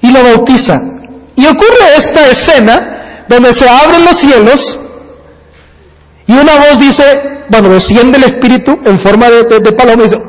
Y 0.01 0.09
lo 0.09 0.23
bautiza. 0.23 0.96
Y 1.37 1.45
ocurre 1.45 1.95
esta 1.95 2.27
escena 2.27 3.23
donde 3.29 3.53
se 3.53 3.69
abren 3.69 4.03
los 4.03 4.17
cielos 4.17 4.79
y 6.25 6.33
una 6.33 6.57
voz 6.57 6.79
dice, 6.79 7.43
bueno, 7.47 7.69
desciende 7.69 8.17
el 8.17 8.25
Espíritu 8.25 8.79
en 8.83 8.99
forma 8.99 9.29
de, 9.29 9.59
de 9.59 9.71
paloma 9.71 10.03
y 10.03 10.09
dice, 10.09 10.21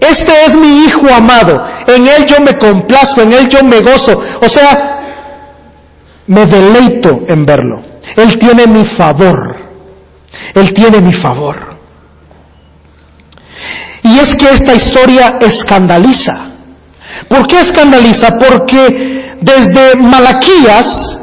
este 0.00 0.32
es 0.46 0.56
mi 0.56 0.84
Hijo 0.84 1.08
amado, 1.10 1.64
en 1.86 2.06
Él 2.06 2.26
yo 2.26 2.40
me 2.40 2.58
complazco, 2.58 3.22
en 3.22 3.32
Él 3.32 3.48
yo 3.48 3.62
me 3.64 3.80
gozo. 3.80 4.22
O 4.40 4.48
sea, 4.48 5.00
me 6.26 6.44
deleito 6.44 7.22
en 7.28 7.46
verlo. 7.46 7.82
Él 8.16 8.38
tiene 8.38 8.66
mi 8.66 8.84
favor. 8.84 9.56
Él 10.54 10.72
tiene 10.74 11.00
mi 11.00 11.12
favor. 11.12 11.76
Y 14.02 14.18
es 14.18 14.34
que 14.34 14.50
esta 14.50 14.74
historia 14.74 15.38
escandaliza. 15.40 16.46
¿Por 17.28 17.46
qué 17.46 17.60
escandaliza? 17.60 18.38
Porque 18.38 19.21
desde 19.42 19.96
Malaquías 19.96 21.18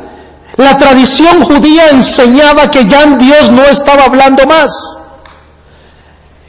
la 0.58 0.78
tradición 0.78 1.42
judía 1.44 1.90
enseñaba 1.92 2.70
que 2.70 2.86
ya 2.86 3.06
Dios 3.06 3.50
no 3.50 3.64
estaba 3.64 4.04
hablando 4.04 4.46
más. 4.46 4.72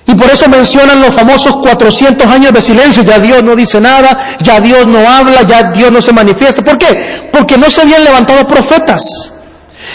Y 0.04 0.14
por 0.16 0.28
eso 0.28 0.48
mencionan 0.48 1.00
los 1.00 1.14
famosos 1.14 1.58
400 1.58 2.26
años 2.26 2.52
de 2.52 2.60
silencio. 2.60 3.04
Ya 3.04 3.20
Dios 3.20 3.44
no 3.44 3.54
dice 3.54 3.80
nada, 3.80 4.18
ya 4.40 4.58
Dios 4.58 4.88
no 4.88 5.08
habla, 5.08 5.42
ya 5.42 5.70
Dios 5.70 5.92
no 5.92 6.02
se 6.02 6.12
manifiesta. 6.12 6.60
¿Por 6.62 6.76
qué? 6.76 7.28
Porque 7.32 7.56
no 7.56 7.70
se 7.70 7.82
habían 7.82 8.02
levantado 8.02 8.44
profetas. 8.48 9.32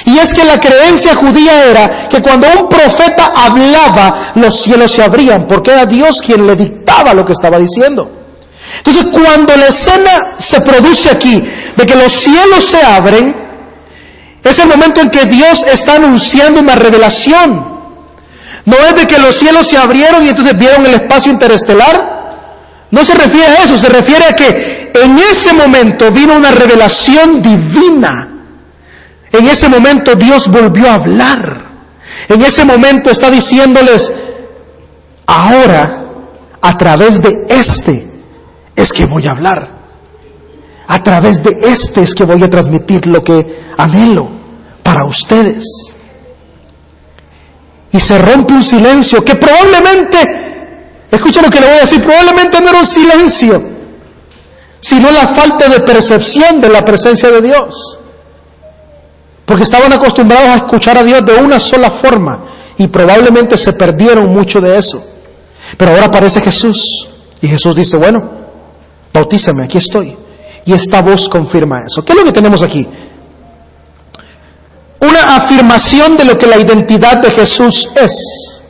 Y 0.05 0.17
es 0.17 0.34
que 0.34 0.46
la 0.46 0.62
creencia 0.62 1.13
judía 1.13 1.65
era 1.65 2.08
que 2.08 2.22
cuando 2.22 2.48
un 2.58 2.70
profeta 2.70 3.34
hablaba, 3.36 4.32
los 4.36 4.62
cielos 4.62 4.91
se 4.91 5.03
abrían, 5.03 5.46
porque 5.46 5.72
era 5.72 5.86
Dios 5.86 6.22
quien 6.22 6.48
le 6.48 6.55
dictaba 6.55 7.13
lo 7.13 7.25
que 7.25 7.34
estaba 7.34 7.60
diciendo. 7.60 8.25
Entonces, 8.77 9.05
cuando 9.12 9.55
la 9.55 9.67
escena 9.67 10.36
se 10.38 10.62
produce 10.62 11.10
aquí, 11.10 11.43
de 11.75 11.86
que 11.86 11.95
los 11.95 12.12
cielos 12.12 12.65
se 12.65 12.81
abren, 12.81 13.36
es 14.43 14.60
el 14.60 14.67
momento 14.67 15.01
en 15.01 15.10
que 15.10 15.25
Dios 15.25 15.63
está 15.72 15.95
anunciando 15.95 16.62
una 16.62 16.75
revelación. 16.75 17.75
No 18.65 18.77
es 18.77 18.95
de 18.95 19.07
que 19.07 19.17
los 19.17 19.36
cielos 19.36 19.67
se 19.67 19.77
abrieron 19.77 20.24
y 20.24 20.29
entonces 20.29 20.57
vieron 20.57 20.86
el 20.86 20.95
espacio 20.95 21.31
interestelar. 21.31 22.15
No 22.91 23.03
se 23.03 23.13
refiere 23.15 23.48
a 23.48 23.63
eso, 23.63 23.77
se 23.77 23.89
refiere 23.89 24.25
a 24.25 24.34
que 24.34 24.91
en 24.93 25.17
ese 25.19 25.53
momento 25.53 26.12
vino 26.12 26.36
una 26.36 26.51
revelación 26.51 27.41
divina. 27.41 28.29
En 29.31 29.48
ese 29.48 29.67
momento 29.67 30.15
Dios 30.15 30.48
volvió 30.48 30.89
a 30.89 30.95
hablar. 30.95 31.65
En 32.29 32.43
ese 32.43 32.63
momento 32.65 33.10
está 33.10 33.29
diciéndoles, 33.29 34.12
ahora 35.25 36.03
a 36.62 36.77
través 36.77 37.22
de 37.22 37.45
este 37.50 38.14
es 38.75 38.91
que 38.91 39.05
voy 39.05 39.25
a 39.27 39.32
hablar. 39.32 39.70
A 40.88 41.01
través 41.01 41.41
de 41.41 41.51
este 41.67 42.01
es 42.01 42.13
que 42.13 42.24
voy 42.24 42.44
a 42.44 42.50
transmitir 42.50 43.08
lo 43.08 43.24
que 43.24 43.63
anhelo 43.77 44.29
para 44.84 45.05
ustedes 45.05 45.96
y 47.96 48.00
se 48.00 48.17
rompe 48.17 48.51
un 48.51 48.62
silencio 48.62 49.24
que 49.24 49.36
probablemente, 49.36 50.17
escucha 51.10 51.41
lo 51.41 51.50
que 51.50 51.62
le 51.62 51.67
voy 51.67 51.77
a 51.77 51.82
decir, 51.82 52.01
probablemente 52.01 52.60
no 52.60 52.67
era 52.67 52.79
un 52.79 52.86
silencio, 52.86 53.63
sino 54.82 55.10
la 55.12 55.27
falta 55.29 55.70
de 55.70 55.79
percepción 55.79 56.60
de 56.60 56.67
la 56.67 56.84
presencia 56.84 57.32
de 57.32 57.41
Dios. 57.41 58.00
Porque 59.46 59.63
estaban 59.63 59.94
acostumbrados 59.94 60.50
a 60.50 60.55
escuchar 60.58 60.98
a 60.98 61.03
Dios 61.03 61.25
de 61.25 61.36
una 61.36 61.58
sola 61.58 61.89
forma 61.89 62.44
y 62.77 62.89
probablemente 62.89 63.55
se 63.55 63.72
perdieron 63.72 64.27
mucho 64.34 64.60
de 64.60 64.77
eso. 64.77 65.01
Pero 65.77 65.91
ahora 65.91 66.08
aparece 66.08 66.41
Jesús 66.41 67.08
y 67.39 67.48
Jesús 67.48 67.75
dice, 67.75 67.96
bueno, 67.96 68.29
bautízame, 69.15 69.63
aquí 69.63 69.79
estoy. 69.79 70.15
Y 70.65 70.74
esta 70.74 71.01
voz 71.01 71.27
confirma 71.27 71.81
eso. 71.88 72.05
¿Qué 72.05 72.13
es 72.13 72.19
lo 72.19 72.25
que 72.25 72.31
tenemos 72.31 72.62
aquí? 72.62 72.88
una 75.05 75.36
afirmación 75.36 76.17
de 76.17 76.25
lo 76.25 76.38
que 76.38 76.48
la 76.48 76.57
identidad 76.57 77.17
de 77.17 77.31
Jesús 77.31 77.89
es. 77.95 78.62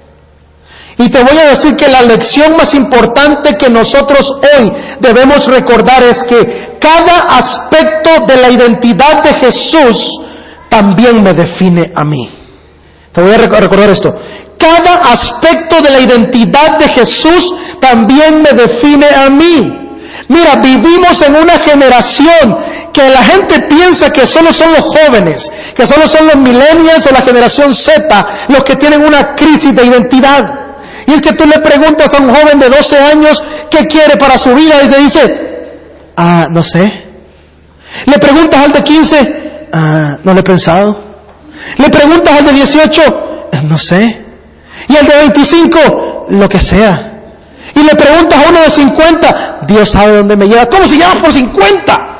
Y 0.97 1.09
te 1.09 1.21
voy 1.23 1.37
a 1.37 1.49
decir 1.49 1.75
que 1.75 1.89
la 1.89 2.01
lección 2.03 2.55
más 2.55 2.73
importante 2.73 3.57
que 3.57 3.69
nosotros 3.69 4.31
hoy 4.31 4.71
debemos 4.99 5.47
recordar 5.47 6.03
es 6.03 6.23
que 6.23 6.77
cada 6.79 7.37
aspecto 7.37 8.25
de 8.25 8.37
la 8.37 8.49
identidad 8.49 9.21
de 9.21 9.33
Jesús 9.33 10.21
también 10.69 11.21
me 11.21 11.33
define 11.33 11.91
a 11.95 12.05
mí. 12.05 12.29
Te 13.11 13.21
voy 13.21 13.33
a 13.33 13.37
recordar 13.37 13.89
esto. 13.89 14.17
Cada 14.57 15.11
aspecto 15.11 15.81
de 15.81 15.89
la 15.89 15.99
identidad 15.99 16.77
de 16.79 16.87
Jesús 16.89 17.53
también 17.81 18.41
me 18.41 18.51
define 18.53 19.07
a 19.07 19.29
mí. 19.29 19.84
Mira, 20.27 20.55
vivimos 20.55 21.21
en 21.21 21.35
una 21.35 21.57
generación 21.59 22.57
que 22.91 23.09
la 23.09 23.23
gente 23.23 23.61
piensa 23.61 24.11
que 24.11 24.25
solo 24.25 24.51
son 24.51 24.73
los 24.73 24.81
jóvenes, 24.81 25.51
que 25.75 25.85
solo 25.85 26.07
son 26.07 26.27
los 26.27 26.35
millennials 26.37 27.05
o 27.07 27.11
la 27.11 27.21
generación 27.21 27.73
Z 27.75 28.27
los 28.47 28.63
que 28.63 28.75
tienen 28.75 29.05
una 29.05 29.35
crisis 29.35 29.75
de 29.75 29.85
identidad. 29.85 30.59
Y 31.05 31.13
es 31.13 31.21
que 31.21 31.33
tú 31.33 31.45
le 31.45 31.59
preguntas 31.59 32.13
a 32.13 32.17
un 32.17 32.33
joven 32.33 32.57
de 32.57 32.69
12 32.69 32.97
años 32.97 33.43
qué 33.69 33.85
quiere 33.87 34.17
para 34.17 34.37
su 34.37 34.55
vida 34.55 34.81
y 34.83 34.87
te 34.87 34.97
dice, 34.99 35.67
ah, 36.17 36.47
no 36.49 36.63
sé. 36.63 37.03
Le 38.05 38.17
preguntas 38.17 38.59
al 38.59 38.71
de 38.71 38.83
15, 38.83 39.67
ah, 39.73 40.17
no 40.23 40.33
lo 40.33 40.39
he 40.39 40.43
pensado. 40.43 40.99
Le 41.77 41.89
preguntas 41.89 42.33
al 42.35 42.45
de 42.45 42.53
18, 42.53 43.49
no 43.63 43.77
sé. 43.77 44.25
Y 44.87 44.95
al 44.95 45.05
de 45.05 45.15
25, 45.17 46.27
lo 46.29 46.49
que 46.49 46.59
sea. 46.59 47.14
Y 47.75 47.83
le 47.83 47.95
preguntas 47.95 48.43
a 48.43 48.49
uno 48.49 48.61
de 48.61 48.69
50, 48.69 49.59
Dios 49.67 49.89
sabe 49.89 50.15
dónde 50.15 50.35
me 50.35 50.47
lleva. 50.47 50.67
¿Cómo 50.67 50.85
se 50.85 50.97
llama 50.97 51.15
por 51.21 51.31
50? 51.31 52.14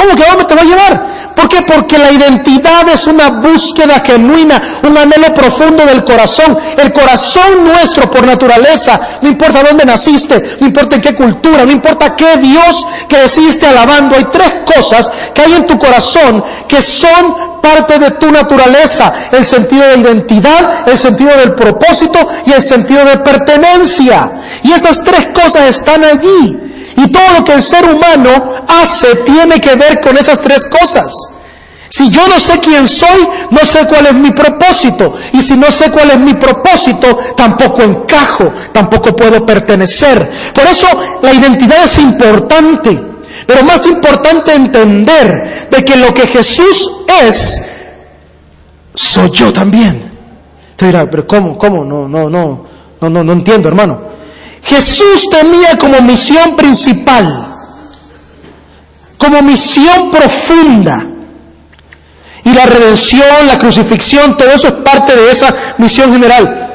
¿Cómo 0.00 0.16
que 0.16 0.24
dónde 0.24 0.44
te 0.46 0.54
va 0.54 0.62
a 0.62 0.64
llevar? 0.64 1.06
¿Por 1.36 1.46
qué? 1.46 1.60
Porque 1.62 1.98
la 1.98 2.10
identidad 2.10 2.88
es 2.88 3.06
una 3.06 3.28
búsqueda 3.28 4.00
genuina, 4.00 4.80
un 4.82 4.96
anhelo 4.96 5.34
profundo 5.34 5.84
del 5.84 6.04
corazón. 6.04 6.58
El 6.78 6.90
corazón 6.90 7.64
nuestro 7.64 8.10
por 8.10 8.24
naturaleza, 8.24 8.98
no 9.20 9.28
importa 9.28 9.62
dónde 9.62 9.84
naciste, 9.84 10.56
no 10.58 10.66
importa 10.68 10.96
en 10.96 11.02
qué 11.02 11.14
cultura, 11.14 11.66
no 11.66 11.72
importa 11.72 12.16
qué 12.16 12.38
Dios 12.38 12.86
creciste 13.08 13.66
alabando, 13.66 14.16
hay 14.16 14.24
tres 14.32 14.54
cosas 14.64 15.10
que 15.34 15.42
hay 15.42 15.52
en 15.52 15.66
tu 15.66 15.78
corazón 15.78 16.42
que 16.66 16.80
son 16.80 17.60
parte 17.60 17.98
de 17.98 18.12
tu 18.12 18.30
naturaleza. 18.30 19.12
El 19.32 19.44
sentido 19.44 19.86
de 19.86 19.98
identidad, 19.98 20.88
el 20.88 20.96
sentido 20.96 21.36
del 21.36 21.54
propósito 21.54 22.26
y 22.46 22.52
el 22.52 22.62
sentido 22.62 23.04
de 23.04 23.18
pertenencia. 23.18 24.32
Y 24.62 24.72
esas 24.72 25.04
tres 25.04 25.26
cosas 25.34 25.68
están 25.68 26.04
allí. 26.04 26.69
Y 27.02 27.10
todo 27.10 27.38
lo 27.38 27.44
que 27.44 27.54
el 27.54 27.62
ser 27.62 27.84
humano 27.86 28.30
hace 28.68 29.16
tiene 29.16 29.58
que 29.58 29.74
ver 29.74 30.00
con 30.00 30.18
esas 30.18 30.38
tres 30.40 30.66
cosas. 30.66 31.14
Si 31.88 32.10
yo 32.10 32.20
no 32.28 32.38
sé 32.38 32.60
quién 32.60 32.86
soy, 32.86 33.26
no 33.50 33.64
sé 33.64 33.86
cuál 33.86 34.06
es 34.06 34.14
mi 34.14 34.30
propósito. 34.32 35.14
Y 35.32 35.40
si 35.40 35.56
no 35.56 35.72
sé 35.72 35.90
cuál 35.90 36.10
es 36.10 36.20
mi 36.20 36.34
propósito, 36.34 37.18
tampoco 37.34 37.82
encajo, 37.82 38.52
tampoco 38.72 39.16
puedo 39.16 39.46
pertenecer. 39.46 40.30
Por 40.54 40.64
eso 40.64 40.86
la 41.22 41.32
identidad 41.32 41.84
es 41.84 41.98
importante. 41.98 43.02
Pero 43.46 43.64
más 43.64 43.86
importante 43.86 44.52
entender 44.52 45.68
de 45.70 45.84
que 45.84 45.96
lo 45.96 46.12
que 46.12 46.26
Jesús 46.26 46.90
es, 47.24 47.62
soy 48.94 49.30
yo 49.30 49.52
también. 49.52 50.02
Te 50.76 50.86
dirá, 50.86 51.08
pero 51.10 51.26
¿cómo? 51.26 51.56
¿Cómo? 51.56 51.82
No, 51.82 52.06
no, 52.06 52.28
no, 52.28 52.66
no, 53.00 53.08
no, 53.10 53.24
no 53.24 53.32
entiendo, 53.32 53.68
hermano. 53.68 54.09
Jesús 54.62 55.26
tenía 55.30 55.76
como 55.78 56.00
misión 56.00 56.56
principal 56.56 57.50
como 59.20 59.42
misión 59.42 60.10
profunda. 60.10 61.06
Y 62.42 62.52
la 62.54 62.64
redención, 62.64 63.46
la 63.46 63.58
crucifixión, 63.58 64.34
todo 64.34 64.48
eso 64.48 64.68
es 64.68 64.74
parte 64.82 65.14
de 65.14 65.30
esa 65.30 65.54
misión 65.76 66.10
general. 66.10 66.68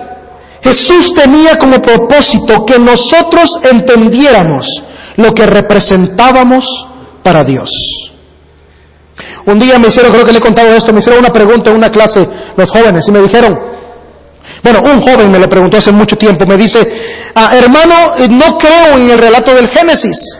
Jesús 0.64 1.12
tenía 1.16 1.58
como 1.58 1.82
propósito 1.82 2.64
que 2.64 2.78
nosotros 2.78 3.60
entendiéramos 3.64 4.68
lo 5.16 5.34
que 5.34 5.48
representábamos 5.48 6.88
para 7.24 7.44
Dios. 7.44 7.72
Un 9.48 9.58
día 9.58 9.80
me 9.80 9.88
hicieron, 9.88 10.12
creo 10.12 10.26
que 10.26 10.32
le 10.32 10.38
he 10.38 10.42
contado 10.42 10.70
esto, 10.70 10.94
me 10.94 11.00
hicieron 11.00 11.22
una 11.22 11.34
pregunta 11.34 11.72
en 11.72 11.78
una 11.78 11.92
clase 11.92 12.28
los 12.56 12.70
jóvenes 12.70 13.08
y 13.08 13.12
me 13.12 13.22
dijeron, 13.22 13.60
bueno, 14.64 14.82
un 14.82 15.02
joven 15.02 15.32
me 15.32 15.40
lo 15.40 15.50
preguntó 15.50 15.78
hace 15.78 15.92
mucho 15.92 16.18
tiempo, 16.18 16.46
me 16.46 16.58
dice, 16.58 17.32
ah, 17.36 17.56
hermano, 17.56 18.14
no 18.30 18.58
creo 18.58 18.98
en 18.98 19.10
el 19.10 19.18
relato 19.18 19.54
del 19.54 19.68
Génesis. 19.68 20.40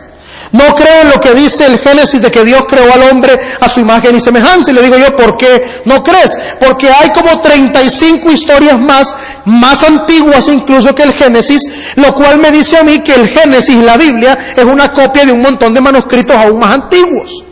No 0.52 0.74
creo 0.74 1.02
en 1.02 1.10
lo 1.10 1.20
que 1.20 1.34
dice 1.34 1.66
el 1.66 1.78
Génesis 1.78 2.22
de 2.22 2.30
que 2.30 2.44
Dios 2.44 2.64
creó 2.68 2.92
al 2.92 3.02
hombre 3.10 3.38
a 3.60 3.68
su 3.68 3.80
imagen 3.80 4.14
y 4.14 4.20
semejanza. 4.20 4.70
Y 4.70 4.74
le 4.74 4.82
digo 4.82 4.96
yo, 4.96 5.16
¿por 5.16 5.36
qué 5.36 5.82
no 5.84 6.02
crees? 6.02 6.36
Porque 6.60 6.88
hay 6.88 7.10
como 7.10 7.40
35 7.40 8.30
historias 8.30 8.80
más, 8.80 9.14
más 9.44 9.82
antiguas 9.82 10.48
incluso 10.48 10.94
que 10.94 11.02
el 11.02 11.12
Génesis, 11.12 11.62
lo 11.96 12.14
cual 12.14 12.38
me 12.38 12.50
dice 12.50 12.78
a 12.78 12.82
mí 12.84 13.00
que 13.00 13.14
el 13.14 13.28
Génesis, 13.28 13.76
la 13.76 13.96
Biblia, 13.96 14.38
es 14.56 14.64
una 14.64 14.92
copia 14.92 15.26
de 15.26 15.32
un 15.32 15.42
montón 15.42 15.74
de 15.74 15.80
manuscritos 15.80 16.36
aún 16.36 16.58
más 16.58 16.74
antiguos. 16.74 17.44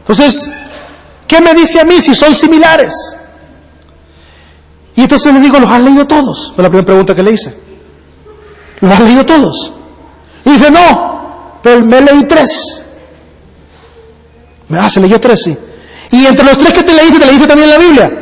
Entonces, 0.00 0.50
¿qué 1.26 1.40
me 1.40 1.54
dice 1.54 1.80
a 1.80 1.84
mí 1.84 2.00
si 2.00 2.14
son 2.14 2.34
similares? 2.34 2.94
Y 4.94 5.02
entonces 5.02 5.32
le 5.32 5.40
digo, 5.40 5.58
¿los 5.58 5.70
has 5.70 5.80
leído 5.80 6.06
todos? 6.06 6.52
Fue 6.54 6.62
la 6.62 6.68
primera 6.68 6.86
pregunta 6.86 7.14
que 7.14 7.22
le 7.22 7.32
hice. 7.32 7.54
¿Los 8.80 8.92
has 8.92 9.00
leído 9.00 9.24
todos? 9.24 9.72
Y 10.44 10.50
dice, 10.50 10.70
no, 10.70 11.58
pero 11.62 11.82
me 11.82 12.00
leí 12.00 12.24
tres. 12.24 12.82
Ah, 14.70 14.88
se 14.88 15.00
tres, 15.18 15.42
sí. 15.42 15.56
Y 16.10 16.26
entre 16.26 16.44
los 16.44 16.58
tres 16.58 16.72
que 16.72 16.82
te 16.82 16.92
leíste, 16.94 17.18
¿te 17.18 17.26
leíste 17.26 17.46
también 17.46 17.70
la 17.70 17.78
Biblia? 17.78 18.12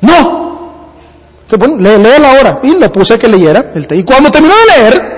No. 0.00 0.44
Entonces, 1.42 1.58
bueno, 1.58 1.98
lee, 1.98 2.20
la 2.20 2.30
ahora. 2.30 2.60
Y 2.62 2.74
le 2.78 2.88
puse 2.88 3.18
que 3.18 3.28
leyera. 3.28 3.72
Y 3.90 4.02
cuando 4.02 4.30
terminó 4.30 4.54
de 4.54 4.66
leer, 4.66 5.14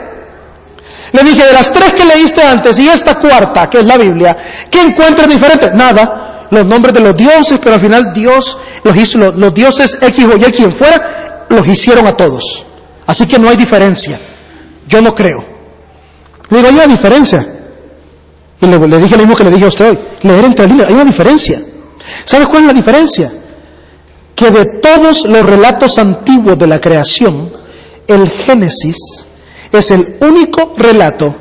le 1.13 1.23
dije, 1.23 1.47
de 1.47 1.53
las 1.53 1.71
tres 1.73 1.93
que 1.93 2.05
leíste 2.05 2.43
antes 2.43 2.79
y 2.79 2.89
esta 2.89 3.15
cuarta, 3.17 3.71
que 3.71 3.79
es 3.79 3.87
la 3.87 3.97
Biblia, 3.97 4.37
¿qué 4.71 4.83
encuentras 4.83 5.29
diferente? 5.29 5.71
Nada. 5.73 6.26
Los 6.51 6.67
nombres 6.67 6.95
de 6.95 7.01
los 7.01 7.17
dioses, 7.17 7.59
pero 7.63 7.75
al 7.75 7.81
final 7.81 8.13
Dios 8.13 8.57
los 8.85 8.97
hizo, 8.97 9.19
los, 9.19 9.55
dioses 9.55 9.99
X 10.01 10.25
o 10.25 10.37
Y, 10.37 10.45
quien 10.53 10.73
fuera, 10.73 11.47
los 11.49 11.67
hicieron 11.67 12.07
a 12.07 12.17
todos. 12.17 12.65
Así 13.07 13.27
que 13.27 13.39
no 13.39 13.49
hay 13.49 13.57
diferencia. 13.57 14.21
Yo 14.89 15.03
no 15.03 15.15
creo. 15.15 15.45
Le 16.51 16.59
digo, 16.59 16.69
hay 16.69 16.75
una 16.75 16.87
diferencia. 16.87 17.47
Y 18.61 18.67
le, 18.67 18.79
dije 18.99 19.17
lo 19.17 19.23
mismo 19.23 19.37
que 19.37 19.45
le 19.45 19.51
dije 19.51 19.65
a 19.65 19.69
usted 19.69 19.89
hoy. 19.91 19.99
Leer 20.23 20.45
entre 20.45 20.67
líneas, 20.67 20.89
hay 20.89 20.95
una 20.95 21.05
diferencia. 21.05 21.61
¿Sabe 22.25 22.47
cuál 22.47 22.63
es 22.63 22.67
la 22.69 22.75
diferencia? 22.75 23.33
Que 24.35 24.51
de 24.51 24.65
todos 24.81 25.27
los 25.27 25.45
relatos 25.45 25.99
antiguos 25.99 26.59
de 26.59 26.67
la 26.67 26.81
creación, 26.81 27.51
el 28.07 28.31
Génesis 28.31 29.27
es 29.73 29.91
el 29.91 30.17
único 30.21 30.75
relato 30.77 31.35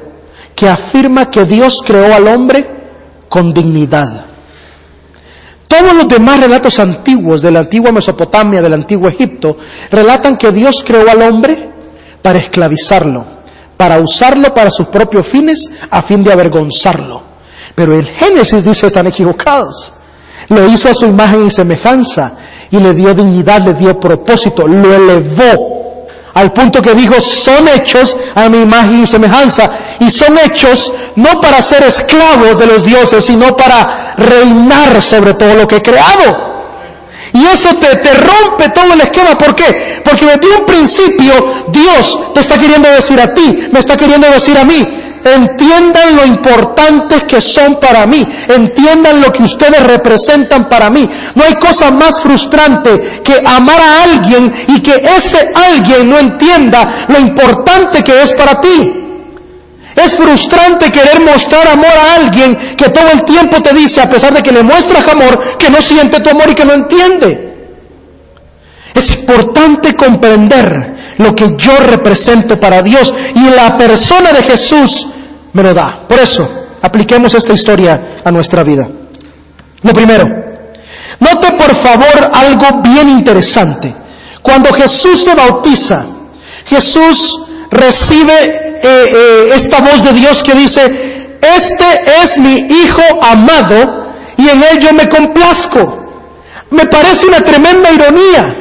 que 0.56 0.70
afirma 0.70 1.30
que 1.30 1.46
Dios 1.46 1.82
creó 1.86 2.14
al 2.14 2.28
hombre 2.28 2.66
con 3.30 3.54
dignidad. 3.54 4.26
Todos 5.78 5.94
los 5.94 6.08
demás 6.08 6.40
relatos 6.40 6.80
antiguos 6.80 7.42
de 7.42 7.52
la 7.52 7.60
antigua 7.60 7.92
Mesopotamia, 7.92 8.62
del 8.62 8.72
antiguo 8.72 9.10
Egipto, 9.10 9.58
relatan 9.92 10.38
que 10.38 10.54
Dios 10.54 10.82
creó 10.88 11.10
al 11.10 11.22
hombre 11.22 11.70
para 12.22 12.40
esclavizarlo, 12.40 13.26
para 13.76 14.00
usarlo 14.00 14.54
para 14.54 14.72
sus 14.72 14.88
propios 14.88 15.28
fines 15.28 15.70
a 15.92 16.02
fin 16.02 16.24
de 16.24 16.32
avergonzarlo. 16.32 17.22
Pero 17.76 17.94
el 17.94 18.06
Génesis 18.06 18.64
dice 18.64 18.88
están 18.88 19.08
equivocados. 19.08 19.92
Lo 20.48 20.66
hizo 20.66 20.90
a 20.90 20.94
su 20.94 21.08
imagen 21.08 21.46
y 21.46 21.52
semejanza 21.52 22.38
y 22.72 22.78
le 22.78 22.94
dio 22.94 23.14
dignidad, 23.14 23.62
le 23.66 23.74
dio 23.74 24.00
propósito, 24.00 24.66
lo 24.66 24.94
elevó 24.94 25.76
al 26.36 26.52
punto 26.52 26.82
que 26.82 26.94
dijo, 26.94 27.20
son 27.22 27.66
hechos 27.70 28.16
a 28.36 28.50
mi 28.50 28.60
imagen 28.60 29.04
y 29.04 29.08
semejanza. 29.08 29.72
Y 30.02 30.10
son 30.10 30.38
hechos 30.38 30.92
no 31.16 31.40
para 31.40 31.62
ser 31.62 31.84
esclavos 31.84 32.60
de 32.60 32.66
los 32.66 32.84
dioses, 32.84 33.24
sino 33.24 33.56
para 33.56 34.05
reinar 34.18 35.02
sobre 35.02 35.34
todo 35.34 35.54
lo 35.54 35.68
que 35.68 35.78
he 35.78 35.82
creado. 35.82 36.56
Y 37.34 37.44
eso 37.46 37.76
te, 37.76 37.96
te, 37.98 38.14
rompe 38.14 38.70
todo 38.70 38.94
el 38.94 39.02
esquema. 39.02 39.38
¿Por 39.38 39.56
qué? 39.56 40.02
Porque 40.04 40.26
desde 40.26 40.58
un 40.58 40.66
principio 40.66 41.34
Dios 41.68 42.20
te 42.34 42.40
está 42.40 42.58
queriendo 42.58 42.90
decir 42.90 43.20
a 43.20 43.34
ti, 43.34 43.68
me 43.72 43.80
está 43.80 43.98
queriendo 43.98 44.30
decir 44.30 44.58
a 44.58 44.64
mí, 44.64 45.04
entiendan 45.26 46.16
lo 46.16 46.26
importantes 46.26 47.24
que 47.24 47.42
son 47.42 47.80
para 47.80 48.06
mí, 48.06 48.26
entiendan 48.48 49.22
lo 49.22 49.34
que 49.34 49.44
ustedes 49.44 49.82
representan 49.84 50.70
para 50.70 50.90
mí. 50.90 51.10
No 51.34 51.44
hay 51.44 51.56
cosa 51.56 51.92
más 51.92 52.22
frustrante 52.22 53.22
que 53.24 53.42
amar 53.46 53.82
a 53.82 54.04
alguien 54.04 54.54
y 54.68 54.82
que 54.82 54.96
ese 54.96 55.52
alguien 55.54 56.10
no 56.10 56.20
entienda 56.20 57.06
lo 57.08 57.20
importante 57.20 58.04
que 58.04 58.22
es 58.22 58.32
para 58.34 58.62
ti. 58.62 59.05
Es 59.96 60.18
frustrante 60.18 60.92
querer 60.92 61.22
mostrar 61.22 61.68
amor 61.70 61.88
a 61.88 62.16
alguien 62.16 62.56
que 62.76 62.90
todo 62.90 63.10
el 63.14 63.24
tiempo 63.24 63.62
te 63.62 63.74
dice, 63.74 64.02
a 64.02 64.10
pesar 64.10 64.34
de 64.34 64.44
que 64.44 64.52
le 64.52 64.62
muestras 64.62 65.08
amor, 65.08 65.40
que 65.58 65.70
no 65.70 65.82
siente 65.82 66.20
tu 66.20 66.30
amor 66.30 66.50
y 66.50 66.56
que 66.56 66.66
no 66.66 66.74
entiende. 66.74 67.56
Es 68.94 69.12
importante 69.12 69.96
comprender 69.96 70.96
lo 71.18 71.34
que 71.34 71.56
yo 71.58 71.78
represento 71.78 72.60
para 72.60 72.82
Dios 72.82 73.14
y 73.36 73.50
la 73.50 73.78
persona 73.78 74.34
de 74.34 74.44
Jesús 74.44 75.08
me 75.54 75.64
lo 75.64 75.74
da. 75.74 76.00
Por 76.08 76.20
eso, 76.20 76.68
apliquemos 76.82 77.34
esta 77.34 77.54
historia 77.54 78.18
a 78.24 78.32
nuestra 78.32 78.64
vida. 78.64 78.88
Lo 79.82 79.94
primero, 79.94 80.26
note 81.20 81.52
por 81.54 81.74
favor 81.74 82.32
algo 82.34 82.82
bien 82.82 83.10
interesante. 83.10 83.94
Cuando 84.42 84.74
Jesús 84.74 85.24
se 85.24 85.34
bautiza, 85.34 86.06
Jesús 86.68 87.40
recibe 87.72 88.65
eh, 88.86 89.04
eh, 89.10 89.52
esta 89.56 89.80
voz 89.80 90.04
de 90.04 90.14
Dios 90.14 90.44
que 90.44 90.54
dice, 90.54 91.28
este 91.42 91.86
es 92.24 92.38
mi 92.38 92.54
Hijo 92.54 93.02
amado 93.24 94.06
y 94.38 94.48
en 94.48 94.62
él 94.62 94.80
yo 94.80 94.94
me 94.94 95.10
complazco. 95.10 96.04
Me 96.70 96.86
parece 96.86 97.26
una 97.26 97.42
tremenda 97.42 97.92
ironía. 97.92 98.56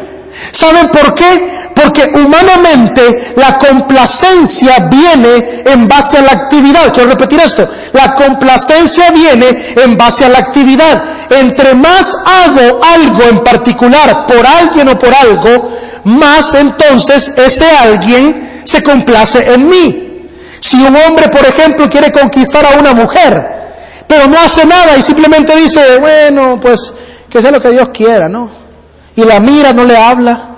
¿Saben 0.51 0.89
por 0.89 1.15
qué? 1.15 1.51
Porque 1.75 2.11
humanamente 2.15 3.35
la 3.37 3.59
complacencia 3.59 4.89
viene 4.91 5.63
en 5.67 5.89
base 5.89 6.19
a 6.19 6.23
la 6.23 6.33
actividad. 6.33 6.93
Quiero 6.93 7.11
repetir 7.11 7.41
esto. 7.41 7.69
La 7.93 8.15
complacencia 8.15 9.11
viene 9.11 9.75
en 9.77 9.99
base 9.99 10.25
a 10.25 10.29
la 10.29 10.39
actividad. 10.39 11.05
Entre 11.31 11.75
más 11.75 12.15
hago 12.15 12.81
algo 12.83 13.23
en 13.25 13.41
particular 13.41 14.27
por 14.27 14.47
alguien 14.47 14.89
o 14.89 14.99
por 14.99 15.15
algo, 15.15 15.77
más 16.05 16.55
entonces 16.55 17.33
ese 17.37 17.69
alguien 17.71 18.63
se 18.65 18.83
complace 18.83 19.53
en 19.53 19.69
mí. 19.69 20.04
Si 20.65 20.79
un 20.83 20.97
hombre, 20.97 21.29
por 21.29 21.45
ejemplo, 21.45 21.91
quiere 21.91 22.11
conquistar 22.11 22.65
a 22.65 22.79
una 22.79 22.95
mujer, 22.95 23.47
pero 24.07 24.27
no 24.29 24.41
hace 24.41 24.65
nada 24.65 24.97
y 24.97 25.03
simplemente 25.03 25.55
dice, 25.55 25.99
bueno, 25.99 26.59
pues 26.59 26.91
que 27.29 27.43
sea 27.43 27.51
lo 27.51 27.61
que 27.61 27.69
Dios 27.69 27.91
quiera, 27.91 28.31
¿no? 28.31 28.49
Y 29.15 29.25
la 29.25 29.41
mira, 29.41 29.75
no 29.75 29.85
le 29.85 29.95
habla, 29.95 30.49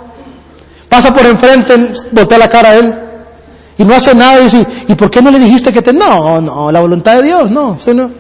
pasa 0.89 1.13
por 1.13 1.27
enfrente, 1.27 1.91
voltea 2.13 2.39
la 2.39 2.49
cara 2.49 2.69
a 2.69 2.75
él 2.77 2.95
y 3.79 3.85
no 3.85 3.97
hace 3.97 4.15
nada 4.15 4.39
y 4.39 4.45
dice, 4.45 4.65
¿y 4.87 4.95
por 4.95 5.11
qué 5.11 5.21
no 5.21 5.29
le 5.29 5.41
dijiste 5.41 5.73
que 5.73 5.83
te... 5.83 5.93
No, 5.93 6.41
no, 6.41 6.71
la 6.71 6.79
voluntad 6.79 7.17
de 7.17 7.23
Dios, 7.25 7.51
no, 7.51 7.77
no. 7.85 8.11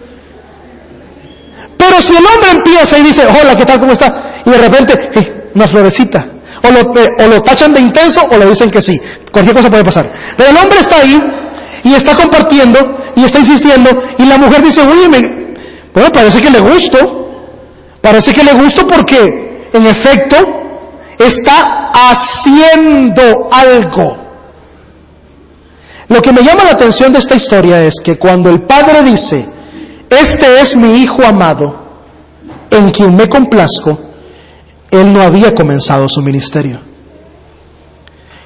Pero 1.77 2.03
si 2.03 2.16
el 2.16 2.27
hombre 2.27 2.51
empieza 2.51 2.99
y 2.99 3.05
dice, 3.05 3.22
hola, 3.27 3.55
¿qué 3.55 3.64
tal? 3.64 3.79
¿Cómo 3.79 3.92
está? 3.92 4.12
Y 4.44 4.51
de 4.51 4.59
repente, 4.59 5.11
eh, 5.14 5.51
una 5.55 5.68
florecita. 5.68 6.27
Eh, 6.64 7.16
o 7.20 7.29
lo 7.29 7.42
tachan 7.44 7.72
de 7.72 7.79
intenso 7.79 8.27
o 8.29 8.37
le 8.37 8.46
dicen 8.46 8.72
que 8.72 8.83
sí. 8.83 9.01
Cualquier 9.31 9.55
cosa 9.55 9.70
puede 9.70 9.85
pasar. 9.85 10.11
Pero 10.37 10.51
el 10.51 10.57
hombre 10.57 10.81
está 10.81 10.96
ahí 10.96 11.37
y 11.85 11.95
está 11.95 12.15
compartiendo 12.15 12.97
y 13.15 13.25
está 13.25 13.39
insistiendo 13.39 13.91
y 14.19 14.25
la 14.25 14.39
mujer 14.39 14.62
dice, 14.62 14.83
oye, 14.83 15.09
me, 15.09 15.57
bueno, 15.93 16.11
parece 16.12 16.41
que 16.41 16.51
le 16.51 16.61
gusto, 16.61 17.31
parece 18.01 18.33
que 18.33 18.45
le 18.45 18.53
gusto 18.53 18.87
porque 18.87 19.69
en 19.73 19.87
efecto 19.87 20.37
está 21.19 21.91
haciendo 21.93 23.49
algo. 23.51 24.17
Lo 26.09 26.23
que 26.23 26.33
me 26.33 26.43
llama 26.43 26.65
la 26.65 26.73
atención 26.73 27.12
de 27.12 27.19
esta 27.19 27.35
historia 27.35 27.83
es 27.83 27.95
que 28.03 28.17
cuando 28.17 28.51
el 28.51 28.62
padre 28.62 29.03
dice, 29.03 29.47
este 30.09 30.61
es 30.61 30.77
mi 30.77 30.97
hijo 31.03 31.25
amado, 31.25 31.87
en 32.71 32.91
quien 32.91 33.17
me 33.17 33.29
complazco, 33.29 33.99
él 34.91 35.12
no 35.12 35.23
había 35.23 35.55
comenzado 35.55 36.09
su 36.09 36.23
ministerio. 36.23 36.79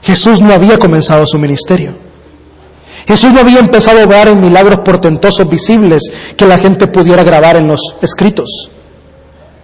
Jesús 0.02 0.40
no 0.40 0.54
había 0.54 0.78
comenzado 0.78 1.26
su 1.26 1.38
ministerio. 1.38 1.94
Jesús 3.06 3.32
no 3.32 3.40
había 3.40 3.58
empezado 3.58 4.00
a 4.00 4.04
obrar 4.04 4.28
en 4.28 4.40
milagros 4.40 4.80
portentosos 4.80 5.48
visibles 5.48 6.02
que 6.36 6.46
la 6.46 6.58
gente 6.58 6.86
pudiera 6.86 7.22
grabar 7.22 7.56
en 7.56 7.68
los 7.68 7.96
escritos. 8.02 8.70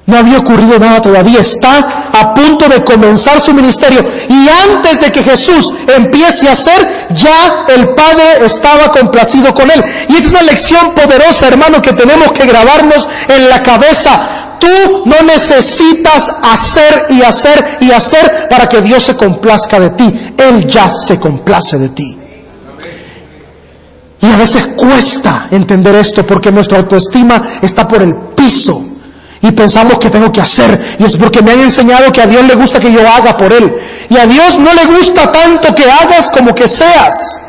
No 0.07 0.17
había 0.17 0.39
ocurrido 0.39 0.79
nada 0.79 1.03
todavía. 1.03 1.41
Está 1.41 2.11
a 2.13 2.33
punto 2.33 2.69
de 2.69 2.85
comenzar 2.85 3.41
su 3.41 3.53
ministerio. 3.53 4.05
Y 4.29 4.49
antes 4.49 5.01
de 5.01 5.11
que 5.11 5.23
Jesús 5.23 5.73
empiece 5.97 6.49
a 6.49 6.53
hacer, 6.53 7.09
ya 7.11 7.67
el 7.75 7.89
Padre 7.95 8.45
estaba 8.45 8.93
complacido 8.93 9.53
con 9.53 9.69
él. 9.69 9.83
Y 10.09 10.17
es 10.17 10.31
una 10.31 10.43
lección 10.43 10.95
poderosa, 10.95 11.49
hermano, 11.49 11.83
que 11.83 11.93
tenemos 11.93 12.31
que 12.31 12.47
grabarnos 12.47 13.09
en 13.29 13.49
la 13.49 13.61
cabeza. 13.63 14.29
Tú 14.61 15.03
no 15.07 15.21
necesitas 15.23 16.33
hacer 16.41 17.07
y 17.11 17.23
hacer 17.23 17.79
y 17.81 17.91
hacer 17.91 18.49
para 18.49 18.69
que 18.69 18.83
Dios 18.83 19.03
se 19.03 19.17
complazca 19.17 19.81
de 19.81 19.91
ti. 19.91 20.35
Él 20.39 20.69
ya 20.69 20.91
se 20.93 21.19
complace 21.19 21.79
de 21.79 21.89
ti. 21.89 22.26
Y 24.27 24.33
a 24.33 24.37
veces 24.37 24.71
cuesta 24.77 25.47
entender 25.53 25.95
esto 25.95 26.27
porque 26.27 26.51
nuestra 26.51 26.79
autoestima 26.79 27.61
está 27.63 27.87
por 27.87 28.03
el 28.03 28.15
piso. 28.35 28.85
Y 29.41 29.53
pensamos 29.53 29.99
que 29.99 30.11
tengo 30.11 30.33
que 30.33 30.41
hacer. 30.41 30.97
Y 30.99 31.05
es 31.05 31.17
porque 31.17 31.43
me 31.43 31.53
han 31.53 31.61
enseñado 31.61 32.11
que 32.11 32.23
a 32.23 32.27
Dios 32.27 32.45
le 32.45 32.57
gusta 32.57 32.81
que 32.81 32.91
yo 32.91 33.07
haga 33.07 33.37
por 33.37 33.53
Él. 33.53 33.73
Y 34.09 34.17
a 34.17 34.27
Dios 34.27 34.59
no 34.59 34.73
le 34.75 34.85
gusta 34.87 35.31
tanto 35.31 35.73
que 35.75 35.85
hagas 35.89 36.29
como 36.31 36.55
que 36.55 36.67
seas. 36.67 37.41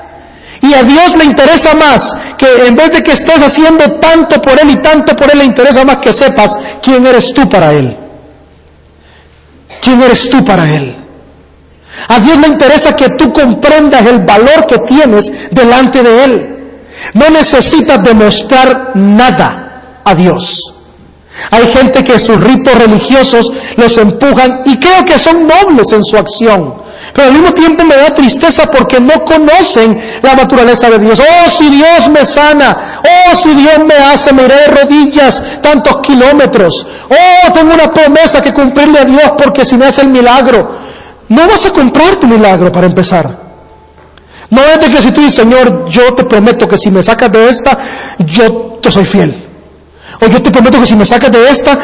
Y 0.61 0.73
a 0.75 0.83
Dios 0.83 1.15
le 1.15 1.23
interesa 1.25 1.73
más 1.73 2.13
que 2.37 2.67
en 2.67 2.75
vez 2.75 2.91
de 2.91 3.01
que 3.01 3.13
estés 3.13 3.41
haciendo 3.41 3.93
tanto 3.93 4.39
por 4.39 4.59
Él 4.59 4.69
y 4.69 4.75
tanto 4.75 5.15
por 5.15 5.31
Él, 5.31 5.39
le 5.39 5.45
interesa 5.45 5.83
más 5.83 5.97
que 5.97 6.13
sepas 6.13 6.59
quién 6.83 7.07
eres 7.07 7.33
tú 7.33 7.49
para 7.49 7.73
Él. 7.73 7.97
¿Quién 9.81 9.99
eres 10.01 10.29
tú 10.29 10.45
para 10.45 10.71
Él? 10.71 10.95
A 12.09 12.19
Dios 12.19 12.37
le 12.37 12.47
interesa 12.47 12.95
que 12.95 13.09
tú 13.11 13.33
comprendas 13.33 14.05
el 14.05 14.19
valor 14.19 14.67
que 14.67 14.77
tienes 14.79 15.31
delante 15.49 16.03
de 16.03 16.23
Él. 16.23 16.56
No 17.13 17.29
necesitas 17.29 18.03
demostrar 18.03 18.91
nada 18.95 19.99
a 20.03 20.15
Dios. 20.15 20.73
Hay 21.51 21.67
gente 21.67 22.03
que 22.03 22.19
sus 22.19 22.39
ritos 22.41 22.73
religiosos 22.75 23.51
los 23.75 23.97
empujan 23.97 24.63
y 24.65 24.77
creo 24.77 25.05
que 25.05 25.19
son 25.19 25.47
nobles 25.47 25.91
en 25.91 26.03
su 26.03 26.17
acción. 26.17 26.87
Pero 27.13 27.27
al 27.27 27.33
mismo 27.33 27.53
tiempo 27.53 27.83
me 27.85 27.95
da 27.95 28.13
tristeza 28.13 28.69
porque 28.69 28.99
no 28.99 29.23
conocen 29.23 29.97
la 30.21 30.35
naturaleza 30.35 30.89
de 30.89 30.99
Dios. 30.99 31.19
Oh, 31.19 31.49
si 31.49 31.69
Dios 31.69 32.09
me 32.09 32.25
sana. 32.25 32.99
Oh, 32.99 33.35
si 33.35 33.49
Dios 33.55 33.79
me 33.85 33.95
hace, 33.95 34.33
me 34.33 34.43
iré 34.43 34.55
de 34.55 34.67
rodillas 34.67 35.41
tantos 35.61 35.97
kilómetros. 36.01 36.85
Oh, 37.09 37.51
tengo 37.53 37.73
una 37.73 37.91
promesa 37.91 38.41
que 38.41 38.53
cumplirle 38.53 38.99
a 38.99 39.05
Dios 39.05 39.31
porque 39.37 39.63
si 39.63 39.77
me 39.77 39.85
hace 39.85 40.01
el 40.01 40.09
milagro. 40.09 40.87
No 41.29 41.47
vas 41.47 41.65
a 41.65 41.71
comprar 41.71 42.15
tu 42.17 42.27
milagro 42.27 42.71
para 42.71 42.87
empezar. 42.87 43.46
No 44.49 44.61
es 44.63 44.79
de 44.79 44.89
que 44.89 45.01
si 45.01 45.11
tú 45.11 45.21
dices, 45.21 45.35
Señor, 45.35 45.87
yo 45.89 46.13
te 46.13 46.23
prometo 46.23 46.67
que 46.67 46.77
si 46.77 46.89
me 46.89 47.03
sacas 47.03 47.31
de 47.31 47.49
esta, 47.49 47.77
yo 48.19 48.79
te 48.81 48.89
soy 48.89 49.05
fiel. 49.05 49.47
O 50.21 50.27
yo 50.27 50.41
te 50.41 50.51
prometo 50.51 50.79
que 50.79 50.85
si 50.85 50.95
me 50.95 51.05
sacas 51.05 51.31
de 51.31 51.49
esta, 51.49 51.77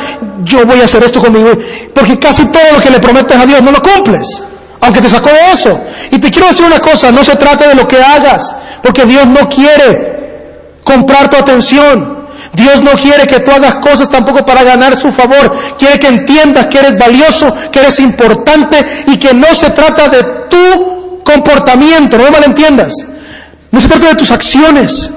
yo 0.44 0.66
voy 0.66 0.80
a 0.82 0.86
hacer 0.86 1.04
esto 1.04 1.20
conmigo. 1.20 1.52
Porque 1.94 2.18
casi 2.18 2.46
todo 2.46 2.64
lo 2.74 2.82
que 2.82 2.90
le 2.90 3.00
prometes 3.00 3.38
a 3.38 3.46
Dios 3.46 3.62
no 3.62 3.72
lo 3.72 3.82
cumples. 3.82 4.42
Aunque 4.82 5.02
te 5.02 5.10
sacó 5.10 5.30
de 5.30 5.52
eso. 5.52 5.80
Y 6.12 6.20
te 6.20 6.32
quiero 6.32 6.48
decir 6.48 6.66
una 6.66 6.80
cosa, 6.80 7.12
no 7.12 7.24
se 7.24 7.36
trata 7.36 7.68
de 7.68 7.76
lo 7.76 7.88
que 7.88 8.02
hagas. 8.02 8.56
Porque 8.82 9.06
Dios 9.06 9.28
no 9.28 9.48
quiere 9.50 10.80
comprar 10.84 11.30
tu 11.30 11.38
atención. 11.38 12.24
Dios 12.54 12.82
no 12.82 12.92
quiere 12.92 13.28
que 13.28 13.40
tú 13.40 13.52
hagas 13.52 13.76
cosas 13.76 14.10
tampoco 14.10 14.46
para 14.46 14.64
ganar 14.64 14.96
su 14.96 15.12
favor. 15.12 15.56
Quiere 15.78 16.00
que 16.00 16.08
entiendas 16.08 16.68
que 16.68 16.80
eres 16.80 16.98
valioso, 16.98 17.54
que 17.72 17.80
eres 17.80 18.00
importante 18.00 19.04
y 19.08 19.18
que 19.18 19.34
no 19.34 19.54
se 19.54 19.70
trata 19.70 20.08
de 20.10 20.24
tu 20.50 20.93
comportamiento. 21.34 22.18
No 22.18 22.26
me 22.26 22.32
malentiendas. 22.32 22.94
No 23.72 23.82
se 23.82 23.88
trata 23.88 24.10
de 24.10 24.16
tus 24.16 24.32
acciones. 24.32 25.12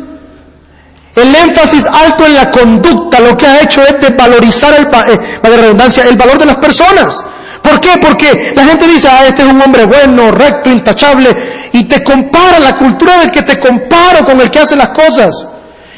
El 1.15 1.35
énfasis 1.35 1.87
alto 1.87 2.27
en 2.27 2.35
la 2.35 2.51
conducta 2.51 3.21
lo 3.21 3.37
que 3.37 3.47
ha 3.47 3.63
hecho 3.63 3.83
es 3.83 4.01
desvalorizar 4.01 4.75
el, 4.75 4.87
eh, 4.87 5.21
redundancia, 5.43 6.05
el 6.05 6.17
valor 6.17 6.39
de 6.39 6.47
las 6.47 6.57
personas. 6.57 7.25
¿Por 7.63 7.81
qué? 7.81 7.99
Porque 7.99 8.53
la 8.55 8.65
gente 8.65 8.87
dice, 8.87 9.09
ah, 9.09 9.25
este 9.27 9.43
es 9.43 9.49
un 9.49 9.61
hombre 9.61 9.87
bueno, 9.87 10.31
recto, 10.31 10.71
intachable, 10.71 11.35
y 11.73 11.85
te 11.85 12.05
compara, 12.05 12.61
la 12.61 12.77
cultura 12.77 13.19
del 13.19 13.31
que 13.31 13.43
te 13.43 13.59
comparo 13.59 14.27
con 14.27 14.41
el 14.41 14.51
que 14.51 14.59
hace 14.59 14.77
las 14.77 14.91
cosas. 14.91 15.47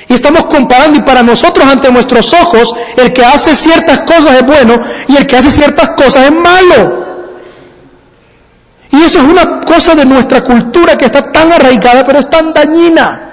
Y 0.08 0.14
estamos 0.14 0.46
comparando, 0.46 0.98
y 0.98 1.02
para 1.02 1.22
nosotros, 1.22 1.66
ante 1.66 1.90
nuestros 1.90 2.32
ojos, 2.34 2.74
el 2.96 3.12
que 3.12 3.24
hace 3.24 3.54
ciertas 3.56 4.00
cosas 4.00 4.36
es 4.36 4.46
bueno, 4.46 4.80
y 5.08 5.16
el 5.16 5.26
que 5.26 5.36
hace 5.36 5.50
ciertas 5.50 5.90
cosas 5.90 6.26
es 6.26 6.32
malo. 6.32 7.07
Y 8.90 9.02
eso 9.02 9.18
es 9.18 9.24
una 9.24 9.60
cosa 9.60 9.94
de 9.94 10.04
nuestra 10.04 10.42
cultura 10.42 10.96
que 10.96 11.06
está 11.06 11.22
tan 11.22 11.52
arraigada, 11.52 12.06
pero 12.06 12.18
es 12.18 12.30
tan 12.30 12.54
dañina. 12.54 13.28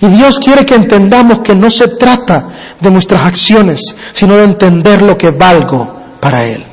Y 0.00 0.06
Dios 0.06 0.38
quiere 0.40 0.66
que 0.66 0.74
entendamos 0.74 1.40
que 1.40 1.54
no 1.54 1.70
se 1.70 1.88
trata 1.88 2.48
de 2.80 2.90
nuestras 2.90 3.24
acciones, 3.24 3.94
sino 4.12 4.36
de 4.36 4.44
entender 4.44 5.02
lo 5.02 5.16
que 5.16 5.30
valgo 5.30 6.00
para 6.18 6.44
Él. 6.44 6.64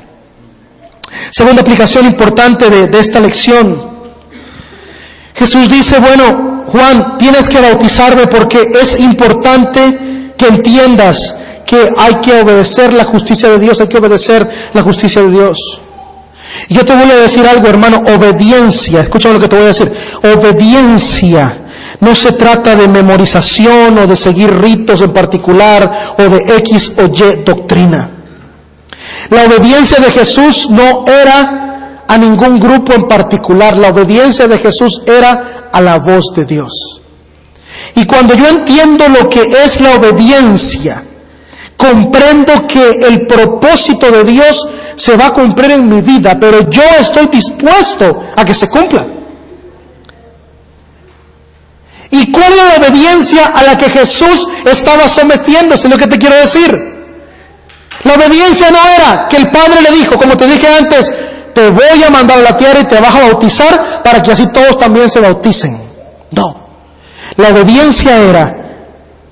Segunda 1.32 1.62
aplicación 1.62 2.06
importante 2.06 2.70
de, 2.70 3.00
esta 3.00 3.20
lección. 3.20 3.90
Jesús 5.36 5.70
dice, 5.70 6.00
bueno, 6.00 6.64
Juan, 6.68 7.18
tienes 7.18 7.48
que 7.50 7.60
bautizarme 7.62 8.28
porque 8.28 8.72
es 8.82 9.00
importante 9.00 10.34
que 10.38 10.48
entiendas 10.48 11.36
que 11.66 11.92
hay 11.98 12.16
que 12.16 12.42
obedecer 12.42 12.94
la 12.94 13.04
justicia 13.04 13.50
de 13.50 13.60
Dios, 13.60 13.80
hay 13.80 13.88
que 13.88 13.98
obedecer 13.98 14.50
la 14.74 14.82
justicia 14.82 15.22
de 15.22 15.30
Dios. 15.30 15.82
Yo 16.70 16.86
te 16.86 16.96
voy 16.96 17.10
a 17.10 17.18
decir 17.18 17.46
algo, 17.46 17.68
hermano, 17.68 18.04
obediencia, 18.16 19.02
escúchame 19.02 19.36
lo 19.36 19.40
que 19.40 19.48
te 19.48 19.56
voy 19.56 19.66
a 19.66 19.68
decir, 19.68 19.92
obediencia 20.24 21.66
no 22.00 22.16
se 22.16 22.32
trata 22.34 22.76
de 22.76 22.88
memorización 22.88 23.98
o 23.98 24.08
de 24.08 24.16
seguir 24.16 24.56
ritos 24.56 25.02
en 25.02 25.12
particular 25.12 26.16
o 26.18 26.24
de 26.24 26.58
X 26.58 26.94
o 26.98 27.06
Y 27.06 27.44
doctrina. 27.44 28.10
La 29.30 29.44
obediencia 29.46 29.98
de 30.00 30.12
Jesús 30.12 30.70
no 30.70 31.04
era 31.06 32.06
a 32.08 32.18
ningún 32.18 32.60
grupo 32.60 32.94
en 32.94 33.08
particular, 33.08 33.78
la 33.78 33.90
obediencia 33.90 34.48
de 34.48 34.58
Jesús 34.58 35.02
era 35.06 35.70
a 35.72 35.82
la 35.82 36.00
voz 36.00 36.34
de 36.36 36.46
Dios. 36.46 37.02
Y 37.96 38.06
cuando 38.06 38.34
yo 38.34 38.48
entiendo 38.48 39.08
lo 39.10 39.30
que 39.30 39.42
es 39.64 39.80
la 39.80 39.96
obediencia, 39.96 41.04
comprendo 41.78 42.68
que 42.68 43.08
el 43.08 43.28
propósito 43.28 44.12
de 44.12 44.24
Dios 44.24 44.68
se 45.00 45.16
va 45.16 45.28
a 45.28 45.34
cumplir 45.34 45.72
en 45.72 45.88
mi 45.88 46.02
vida, 46.02 46.38
pero 46.38 46.70
yo 46.70 46.84
estoy 47.00 47.28
dispuesto 47.28 48.22
a 48.36 48.44
que 48.44 48.54
se 48.54 48.68
cumpla. 48.68 49.08
¿Y 52.12 52.30
cuál 52.34 52.52
es 52.52 52.58
la 52.58 52.86
obediencia 52.86 53.46
a 53.48 53.64
la 53.64 53.78
que 53.78 53.90
Jesús 53.90 54.46
estaba 54.66 55.08
sometiéndose? 55.08 55.88
Lo 55.88 55.98
que 55.98 56.08
te 56.08 56.18
quiero 56.18 56.36
decir. 56.36 56.70
La 58.04 58.14
obediencia 58.16 58.72
no 58.72 58.80
era 58.86 59.30
que 59.30 59.38
el 59.38 59.50
Padre 59.50 59.82
le 59.82 59.92
dijo, 59.92 60.18
como 60.18 60.36
te 60.36 60.48
dije 60.48 60.68
antes, 60.68 61.14
te 61.54 61.70
voy 61.70 62.04
a 62.06 62.10
mandar 62.10 62.40
a 62.40 62.42
la 62.42 62.58
tierra 62.58 62.82
y 62.82 62.86
te 62.86 63.00
vas 63.00 63.16
a 63.16 63.22
bautizar 63.22 64.04
para 64.04 64.22
que 64.22 64.34
así 64.34 64.52
todos 64.52 64.78
también 64.78 65.10
se 65.10 65.22
bauticen. 65.22 65.80
No. 66.32 66.68
La 67.38 67.50
obediencia 67.50 68.18
era, 68.18 68.54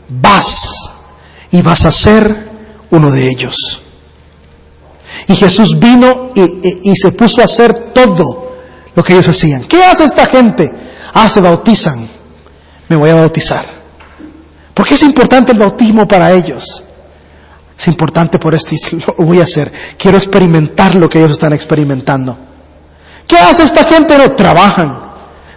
vas 0.08 0.72
y 1.52 1.62
vas 1.62 1.84
a 1.84 1.92
ser 1.92 2.34
uno 2.90 3.12
de 3.12 3.28
ellos. 3.28 3.82
Y 5.28 5.36
Jesús 5.36 5.78
vino 5.78 6.32
y, 6.36 6.96
se 6.96 7.12
puso 7.12 7.42
a 7.42 7.46
hacer 7.46 7.92
todo 7.94 8.54
lo 8.96 9.04
que 9.04 9.14
ellos 9.14 9.28
hacían. 9.28 9.64
¿Qué 9.66 9.84
hace 9.84 10.06
esta 10.06 10.26
gente? 10.28 10.72
Ah, 11.14 11.28
se 11.30 11.42
bautizan 11.42 12.08
me 12.90 12.96
voy 12.96 13.10
a 13.10 13.16
bautizar. 13.16 13.66
¿Por 14.74 14.88
qué 14.88 14.94
es 14.94 15.04
importante 15.04 15.52
el 15.52 15.60
bautismo 15.60 16.08
para 16.08 16.32
ellos? 16.32 16.84
Es 17.78 17.88
importante 17.88 18.40
por 18.40 18.56
esto 18.56 18.76
y 18.76 19.00
lo 19.18 19.26
voy 19.26 19.40
a 19.40 19.44
hacer. 19.44 19.72
Quiero 19.98 20.18
experimentar 20.18 20.96
lo 20.96 21.10
que 21.10 21.20
ellos 21.20 21.32
están 21.32 21.54
experimentando. 21.54 22.38
¿Qué 23.28 23.38
hace 23.38 23.64
esta 23.64 23.84
gente? 23.84 24.18
No, 24.18 24.32
trabajan. 24.34 25.08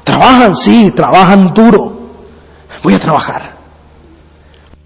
Trabajan, 0.03 0.57
sí, 0.57 0.91
trabajan 0.91 1.55
duro. 1.55 2.01
Voy 2.83 2.95
a 2.95 2.99
trabajar. 2.99 3.57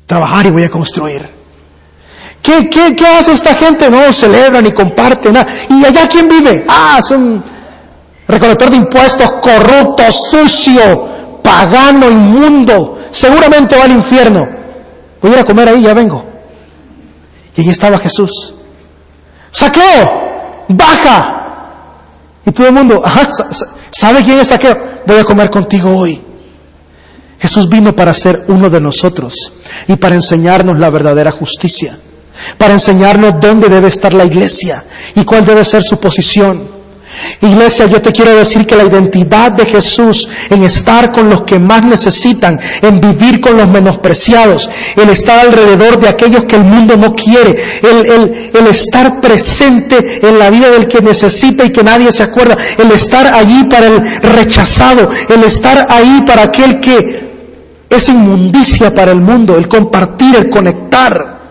Trabajar 0.07 0.47
y 0.47 0.51
voy 0.51 0.65
a 0.65 0.71
construir. 0.71 1.34
¿Qué, 2.45 2.95
hace 3.19 3.33
esta 3.33 3.55
gente? 3.55 3.89
No 3.89 4.13
celebran 4.13 4.63
ni 4.63 4.73
comparten 4.73 5.33
nada. 5.33 5.47
¿Y 5.71 5.83
allá 5.83 6.07
quién 6.07 6.29
vive? 6.29 6.67
Ah, 6.69 6.97
es 6.99 7.11
un 7.11 7.43
recolector 8.29 8.69
de 8.69 8.77
impuestos 8.77 9.33
corrupto, 9.41 10.05
sucio, 10.13 11.09
pagano, 11.43 12.11
inmundo, 12.11 12.99
seguramente 13.11 13.77
va 13.79 13.85
al 13.85 13.93
infierno. 13.93 14.47
Voy 15.23 15.31
a 15.31 15.35
ir 15.35 15.41
a 15.41 15.45
comer 15.45 15.71
ahí, 15.71 15.81
ya 15.81 15.95
vengo. 15.95 16.23
Y 17.57 17.63
allí 17.63 17.71
estaba 17.71 17.99
Jesús. 17.99 18.55
Saqueo, 19.51 20.67
baja. 20.69 21.31
Y 22.45 22.51
todo 22.51 22.67
el 22.67 22.75
mundo, 22.75 23.03
¿sabe 23.91 24.23
quién 24.23 24.39
es 24.39 24.49
Saqueo? 24.49 24.77
Voy 25.07 25.17
a 25.17 25.25
comer 25.25 25.49
contigo 25.49 25.97
hoy. 25.97 26.21
Jesús 27.39 27.71
vino 27.71 27.97
para 27.97 28.13
ser 28.13 28.45
uno 28.49 28.69
de 28.69 28.81
nosotros 28.81 29.35
y 29.89 29.97
para 29.97 30.15
enseñarnos 30.15 30.79
la 30.79 30.91
verdadera 30.91 31.31
justicia, 31.31 31.97
para 32.59 32.75
enseñarnos 32.75 33.41
dónde 33.41 33.69
debe 33.69 33.89
estar 33.89 34.13
la 34.13 34.25
iglesia 34.25 34.85
y 35.15 35.25
cuál 35.25 35.45
debe 35.45 35.65
ser 35.65 35.83
su 35.83 35.99
posición. 35.99 36.75
Iglesia, 37.41 37.87
yo 37.87 38.01
te 38.01 38.13
quiero 38.13 38.35
decir 38.35 38.67
que 38.67 38.77
la 38.77 38.85
identidad 38.85 39.53
de 39.53 39.67
Jesús 39.67 40.29
en 40.51 40.65
estar 40.65 41.13
con 41.13 41.29
los 41.29 41.43
que 41.43 41.59
más 41.59 41.85
necesitan, 41.85 42.59
en 42.83 43.01
vivir 43.01 43.41
con 43.41 43.57
los 43.57 43.69
menospreciados, 43.69 44.69
el 44.97 45.09
estar 45.11 45.39
alrededor 45.39 45.99
de 45.99 46.09
aquellos 46.09 46.45
que 46.45 46.57
el 46.57 46.65
mundo 46.65 46.97
no 46.97 47.15
quiere, 47.15 47.63
el, 47.83 48.51
el, 48.55 48.67
estar 48.67 49.21
presente 49.21 50.27
en 50.27 50.39
la 50.39 50.51
vida 50.51 50.71
del 50.71 50.89
que 50.89 51.01
necesita 51.01 51.65
y 51.65 51.71
que 51.71 51.83
nadie 51.83 52.11
se 52.13 52.23
acuerda, 52.23 52.57
el 52.79 52.91
estar 52.91 53.27
allí 53.27 53.65
para 53.65 53.87
el 53.87 54.21
rechazado, 54.21 55.09
el 55.29 55.45
estar 55.45 55.87
ahí 55.91 56.25
para 56.27 56.45
aquel 56.45 56.81
que 56.81 57.25
es 57.91 58.09
inmundicia 58.09 58.93
para 58.93 59.13
el 59.13 59.21
mundo, 59.21 59.57
el 59.57 59.69
compartir, 59.69 60.35
el 60.37 60.51
conectar. 60.51 61.44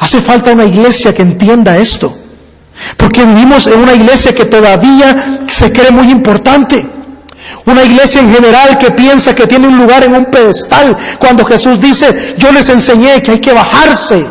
Hace 0.00 0.20
falta 0.22 0.52
una 0.52 0.64
iglesia 0.64 1.14
que 1.14 1.22
entienda 1.22 1.76
esto. 1.76 2.16
Porque 2.96 3.22
vivimos 3.22 3.66
en 3.66 3.80
una 3.80 3.94
iglesia 3.94 4.34
que 4.34 4.46
todavía 4.46 5.40
se 5.46 5.70
cree 5.70 5.90
muy 5.90 6.10
importante. 6.10 6.86
Una 7.66 7.84
iglesia 7.84 8.22
en 8.22 8.32
general 8.32 8.78
que 8.78 8.90
piensa 8.92 9.34
que 9.34 9.46
tiene 9.46 9.68
un 9.68 9.76
lugar 9.76 10.02
en 10.02 10.14
un 10.14 10.24
pedestal. 10.26 10.96
Cuando 11.18 11.44
Jesús 11.44 11.78
dice, 11.78 12.34
yo 12.38 12.50
les 12.50 12.68
enseñé 12.70 13.22
que 13.22 13.32
hay 13.32 13.40
que 13.40 13.52
bajarse, 13.52 14.26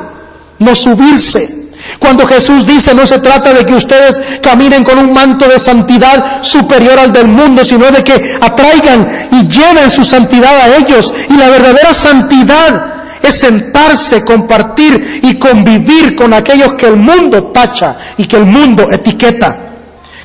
no 0.58 0.73
subirse. 0.73 1.58
Cuando 1.99 2.27
Jesús 2.27 2.65
dice, 2.65 2.95
no 2.95 3.05
se 3.05 3.19
trata 3.19 3.53
de 3.53 3.63
que 3.63 3.73
ustedes 3.73 4.19
caminen 4.41 4.84
con 4.84 4.97
un 4.97 5.13
manto 5.13 5.47
de 5.47 5.60
santidad 5.60 6.41
superior 6.41 6.97
al 6.97 7.13
del 7.13 7.27
mundo, 7.27 7.63
sino 7.63 7.91
de 7.91 8.03
que 8.03 8.38
atraigan 8.41 9.08
y 9.32 9.47
lleven 9.47 9.89
su 9.89 10.03
santidad 10.03 10.55
a 10.55 10.77
ellos. 10.77 11.13
Y 11.29 11.38
la 11.38 11.49
verdadera 11.49 11.93
santidad 11.93 12.98
es 13.21 13.39
sentarse, 13.39 14.23
compartir 14.23 15.21
y 15.23 15.36
convivir 15.36 16.15
con 16.15 16.34
aquellos 16.34 16.73
que 16.73 16.88
el 16.88 16.97
mundo 16.97 17.45
tacha 17.45 17.97
y 18.17 18.25
que 18.25 18.38
el 18.38 18.45
mundo 18.45 18.89
etiqueta, 18.91 19.58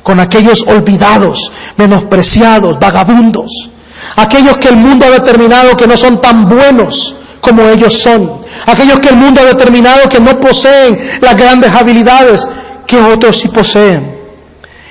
con 0.03 0.19
aquellos 0.19 0.63
olvidados, 0.67 1.51
menospreciados, 1.77 2.79
vagabundos, 2.79 3.69
aquellos 4.15 4.57
que 4.57 4.69
el 4.69 4.77
mundo 4.77 5.05
ha 5.05 5.11
determinado 5.11 5.75
que 5.75 5.87
no 5.87 5.97
son 5.97 6.21
tan 6.21 6.47
buenos 6.47 7.15
como 7.41 7.67
ellos 7.67 7.99
son, 7.99 8.41
aquellos 8.65 8.99
que 8.99 9.09
el 9.09 9.17
mundo 9.17 9.41
ha 9.41 9.45
determinado 9.45 10.09
que 10.09 10.19
no 10.19 10.39
poseen 10.39 10.99
las 11.21 11.37
grandes 11.37 11.71
habilidades 11.71 12.47
que 12.87 12.99
otros 12.99 13.37
sí 13.37 13.49
poseen. 13.49 14.14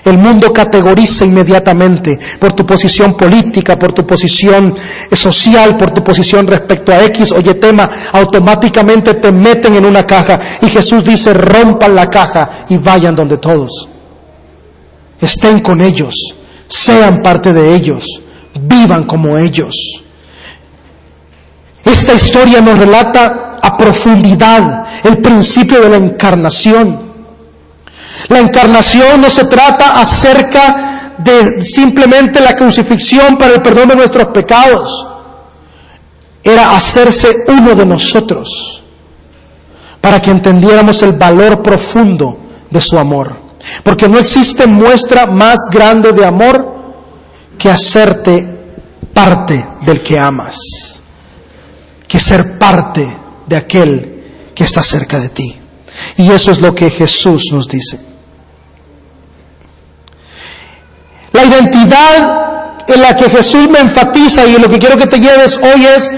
El 0.04 0.18
mundo 0.18 0.52
categoriza 0.52 1.24
inmediatamente 1.24 2.18
por 2.38 2.52
tu 2.52 2.66
posición 2.66 3.16
política, 3.16 3.76
por 3.76 3.92
tu 3.92 4.06
posición 4.06 4.74
social, 5.12 5.78
por 5.78 5.92
tu 5.92 6.04
posición 6.04 6.46
respecto 6.46 6.92
a 6.92 7.02
X 7.04 7.32
o 7.32 7.40
Y 7.40 7.54
tema, 7.54 7.88
automáticamente 8.12 9.14
te 9.14 9.32
meten 9.32 9.76
en 9.76 9.86
una 9.86 10.06
caja 10.06 10.38
y 10.60 10.68
Jesús 10.68 11.04
dice 11.04 11.32
rompan 11.32 11.94
la 11.94 12.10
caja 12.10 12.50
y 12.68 12.76
vayan 12.76 13.16
donde 13.16 13.38
todos. 13.38 13.88
Estén 15.20 15.60
con 15.60 15.80
ellos, 15.80 16.14
sean 16.68 17.22
parte 17.22 17.54
de 17.54 17.74
ellos, 17.74 18.04
vivan 18.60 19.04
como 19.04 19.38
ellos. 19.38 20.02
Esta 21.82 22.12
historia 22.12 22.60
nos 22.60 22.78
relata 22.78 23.58
a 23.62 23.76
profundidad 23.76 24.84
el 25.04 25.18
principio 25.18 25.80
de 25.80 25.88
la 25.88 25.96
encarnación. 25.96 27.13
La 28.28 28.40
encarnación 28.40 29.20
no 29.20 29.28
se 29.28 29.44
trata 29.44 30.00
acerca 30.00 31.12
de 31.18 31.62
simplemente 31.62 32.40
la 32.40 32.56
crucifixión 32.56 33.36
para 33.36 33.54
el 33.54 33.62
perdón 33.62 33.88
de 33.88 33.96
nuestros 33.96 34.28
pecados. 34.28 35.06
Era 36.42 36.76
hacerse 36.76 37.44
uno 37.48 37.74
de 37.74 37.86
nosotros 37.86 38.82
para 40.00 40.20
que 40.20 40.30
entendiéramos 40.30 41.02
el 41.02 41.12
valor 41.12 41.62
profundo 41.62 42.38
de 42.70 42.80
su 42.80 42.98
amor. 42.98 43.38
Porque 43.82 44.08
no 44.08 44.18
existe 44.18 44.66
muestra 44.66 45.26
más 45.26 45.58
grande 45.70 46.12
de 46.12 46.26
amor 46.26 46.74
que 47.56 47.70
hacerte 47.70 48.46
parte 49.14 49.66
del 49.80 50.02
que 50.02 50.18
amas, 50.18 50.58
que 52.06 52.20
ser 52.20 52.58
parte 52.58 53.16
de 53.46 53.56
aquel 53.56 54.22
que 54.54 54.64
está 54.64 54.82
cerca 54.82 55.18
de 55.18 55.30
ti. 55.30 55.56
Y 56.16 56.30
eso 56.30 56.50
es 56.50 56.60
lo 56.60 56.74
que 56.74 56.90
Jesús 56.90 57.44
nos 57.52 57.66
dice. 57.68 58.13
La 61.34 61.44
identidad 61.44 62.84
en 62.86 63.02
la 63.02 63.16
que 63.16 63.28
Jesús 63.28 63.68
me 63.68 63.80
enfatiza 63.80 64.46
y 64.46 64.54
en 64.54 64.62
lo 64.62 64.68
que 64.68 64.78
quiero 64.78 64.96
que 64.96 65.08
te 65.08 65.18
lleves 65.18 65.58
hoy 65.58 65.84
es, 65.84 66.10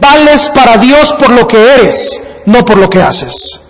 vales 0.00 0.52
para 0.54 0.76
Dios 0.76 1.12
por 1.14 1.30
lo 1.30 1.48
que 1.48 1.58
eres, 1.74 2.22
no 2.46 2.64
por 2.64 2.76
lo 2.76 2.88
que 2.88 3.02
haces. 3.02 3.60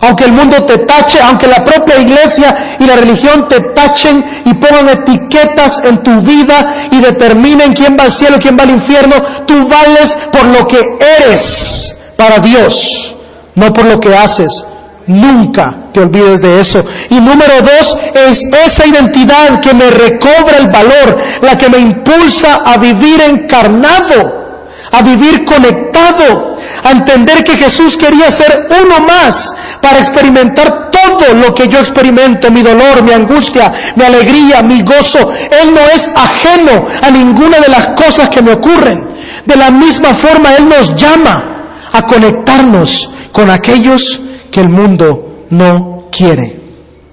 Aunque 0.00 0.24
el 0.24 0.32
mundo 0.32 0.64
te 0.64 0.78
tache, 0.78 1.20
aunque 1.22 1.46
la 1.46 1.62
propia 1.62 2.00
iglesia 2.00 2.76
y 2.80 2.86
la 2.86 2.96
religión 2.96 3.46
te 3.48 3.60
tachen 3.60 4.24
y 4.46 4.54
pongan 4.54 4.88
etiquetas 4.88 5.80
en 5.84 6.02
tu 6.02 6.20
vida 6.22 6.88
y 6.90 7.00
determinen 7.00 7.72
quién 7.72 7.96
va 7.96 8.04
al 8.04 8.12
cielo, 8.12 8.38
quién 8.40 8.58
va 8.58 8.64
al 8.64 8.70
infierno, 8.70 9.14
tú 9.46 9.68
vales 9.68 10.16
por 10.32 10.44
lo 10.46 10.66
que 10.66 10.98
eres 11.18 11.94
para 12.16 12.40
Dios, 12.40 13.14
no 13.54 13.72
por 13.72 13.84
lo 13.84 14.00
que 14.00 14.16
haces. 14.16 14.64
Nunca 15.06 15.79
te 15.92 16.00
olvides 16.00 16.40
de 16.40 16.60
eso. 16.60 16.84
Y 17.10 17.20
número 17.20 17.54
dos 17.62 17.96
es 18.28 18.42
esa 18.66 18.86
identidad 18.86 19.60
que 19.60 19.74
me 19.74 19.90
recobra 19.90 20.58
el 20.58 20.68
valor, 20.68 21.18
la 21.42 21.56
que 21.56 21.68
me 21.68 21.78
impulsa 21.78 22.62
a 22.64 22.76
vivir 22.76 23.20
encarnado, 23.20 24.58
a 24.92 25.02
vivir 25.02 25.44
conectado, 25.44 26.56
a 26.84 26.90
entender 26.90 27.44
que 27.44 27.56
Jesús 27.56 27.96
quería 27.96 28.30
ser 28.30 28.68
uno 28.82 29.00
más 29.00 29.54
para 29.80 29.98
experimentar 29.98 30.90
todo 30.90 31.34
lo 31.34 31.54
que 31.54 31.68
yo 31.68 31.78
experimento, 31.78 32.50
mi 32.50 32.62
dolor, 32.62 33.02
mi 33.02 33.12
angustia, 33.12 33.72
mi 33.96 34.04
alegría, 34.04 34.62
mi 34.62 34.82
gozo. 34.82 35.32
Él 35.62 35.74
no 35.74 35.80
es 35.80 36.08
ajeno 36.14 36.86
a 37.02 37.10
ninguna 37.10 37.60
de 37.60 37.68
las 37.68 37.88
cosas 37.88 38.28
que 38.28 38.42
me 38.42 38.52
ocurren. 38.52 39.08
De 39.44 39.56
la 39.56 39.70
misma 39.70 40.14
forma, 40.14 40.54
Él 40.54 40.68
nos 40.68 40.94
llama 40.96 41.44
a 41.92 42.06
conectarnos 42.06 43.10
con 43.32 43.50
aquellos 43.50 44.20
que 44.50 44.60
el 44.60 44.68
mundo 44.68 45.29
no 45.50 46.08
quiere 46.10 46.60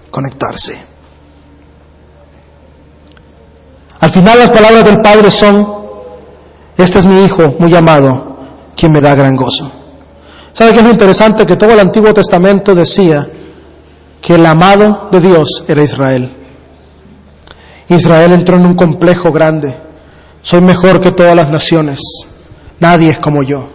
conectarse. 0.09 0.77
Al 3.99 4.11
final 4.11 4.39
las 4.39 4.51
palabras 4.51 4.85
del 4.85 5.01
Padre 5.01 5.31
son, 5.31 5.67
este 6.77 6.99
es 6.99 7.05
mi 7.05 7.23
Hijo 7.23 7.55
muy 7.59 7.75
amado, 7.75 8.37
quien 8.75 8.91
me 8.91 9.01
da 9.01 9.15
gran 9.15 9.35
gozo. 9.35 9.71
¿Sabe 10.53 10.71
qué 10.71 10.77
es 10.77 10.83
lo 10.83 10.91
interesante? 10.91 11.45
Que 11.45 11.55
todo 11.55 11.71
el 11.71 11.79
Antiguo 11.79 12.13
Testamento 12.13 12.73
decía 12.73 13.27
que 14.21 14.35
el 14.35 14.45
amado 14.45 15.09
de 15.11 15.21
Dios 15.21 15.63
era 15.67 15.83
Israel. 15.83 16.31
Israel 17.89 18.33
entró 18.33 18.55
en 18.55 18.65
un 18.65 18.75
complejo 18.75 19.31
grande. 19.31 19.75
Soy 20.41 20.61
mejor 20.61 20.99
que 20.99 21.11
todas 21.11 21.35
las 21.35 21.49
naciones. 21.49 21.99
Nadie 22.79 23.09
es 23.11 23.19
como 23.19 23.43
yo. 23.43 23.69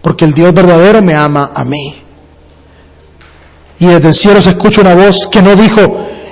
Porque 0.00 0.24
el 0.24 0.32
Dios 0.32 0.54
verdadero 0.54 1.02
me 1.02 1.14
ama 1.14 1.50
a 1.54 1.64
mí. 1.64 2.05
Y 3.78 3.86
desde 3.86 4.08
el 4.08 4.14
cielo 4.14 4.40
se 4.40 4.50
escucha 4.50 4.80
una 4.80 4.94
voz 4.94 5.26
que 5.30 5.42
no 5.42 5.54
dijo, 5.54 5.80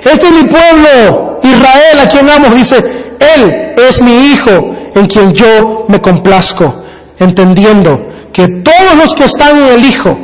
este 0.02 0.26
es 0.26 0.32
mi 0.32 0.44
pueblo, 0.48 1.40
Israel, 1.42 2.00
a 2.02 2.08
quien 2.08 2.28
amo. 2.28 2.48
Dice, 2.54 2.76
Él 3.36 3.74
es 3.76 4.00
mi 4.00 4.12
hijo 4.32 4.74
en 4.94 5.06
quien 5.06 5.32
yo 5.34 5.84
me 5.88 6.00
complazco, 6.00 6.84
entendiendo 7.18 8.12
que 8.32 8.48
todos 8.48 8.94
los 8.96 9.14
que 9.14 9.24
están 9.24 9.56
en 9.58 9.74
el 9.74 9.84
Hijo 9.84 10.18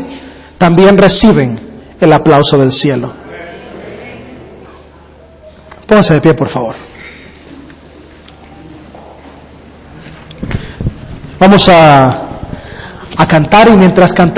también 0.58 0.98
reciben 0.98 1.58
el 2.00 2.12
aplauso 2.12 2.58
del 2.58 2.72
cielo. 2.72 3.12
Pónganse 5.86 6.14
de 6.14 6.20
pie, 6.20 6.34
por 6.34 6.48
favor. 6.48 6.74
Vamos 11.38 11.68
a, 11.68 12.22
a 13.16 13.28
cantar 13.28 13.68
y 13.68 13.72
mientras 13.72 14.12
cantamos... 14.12 14.28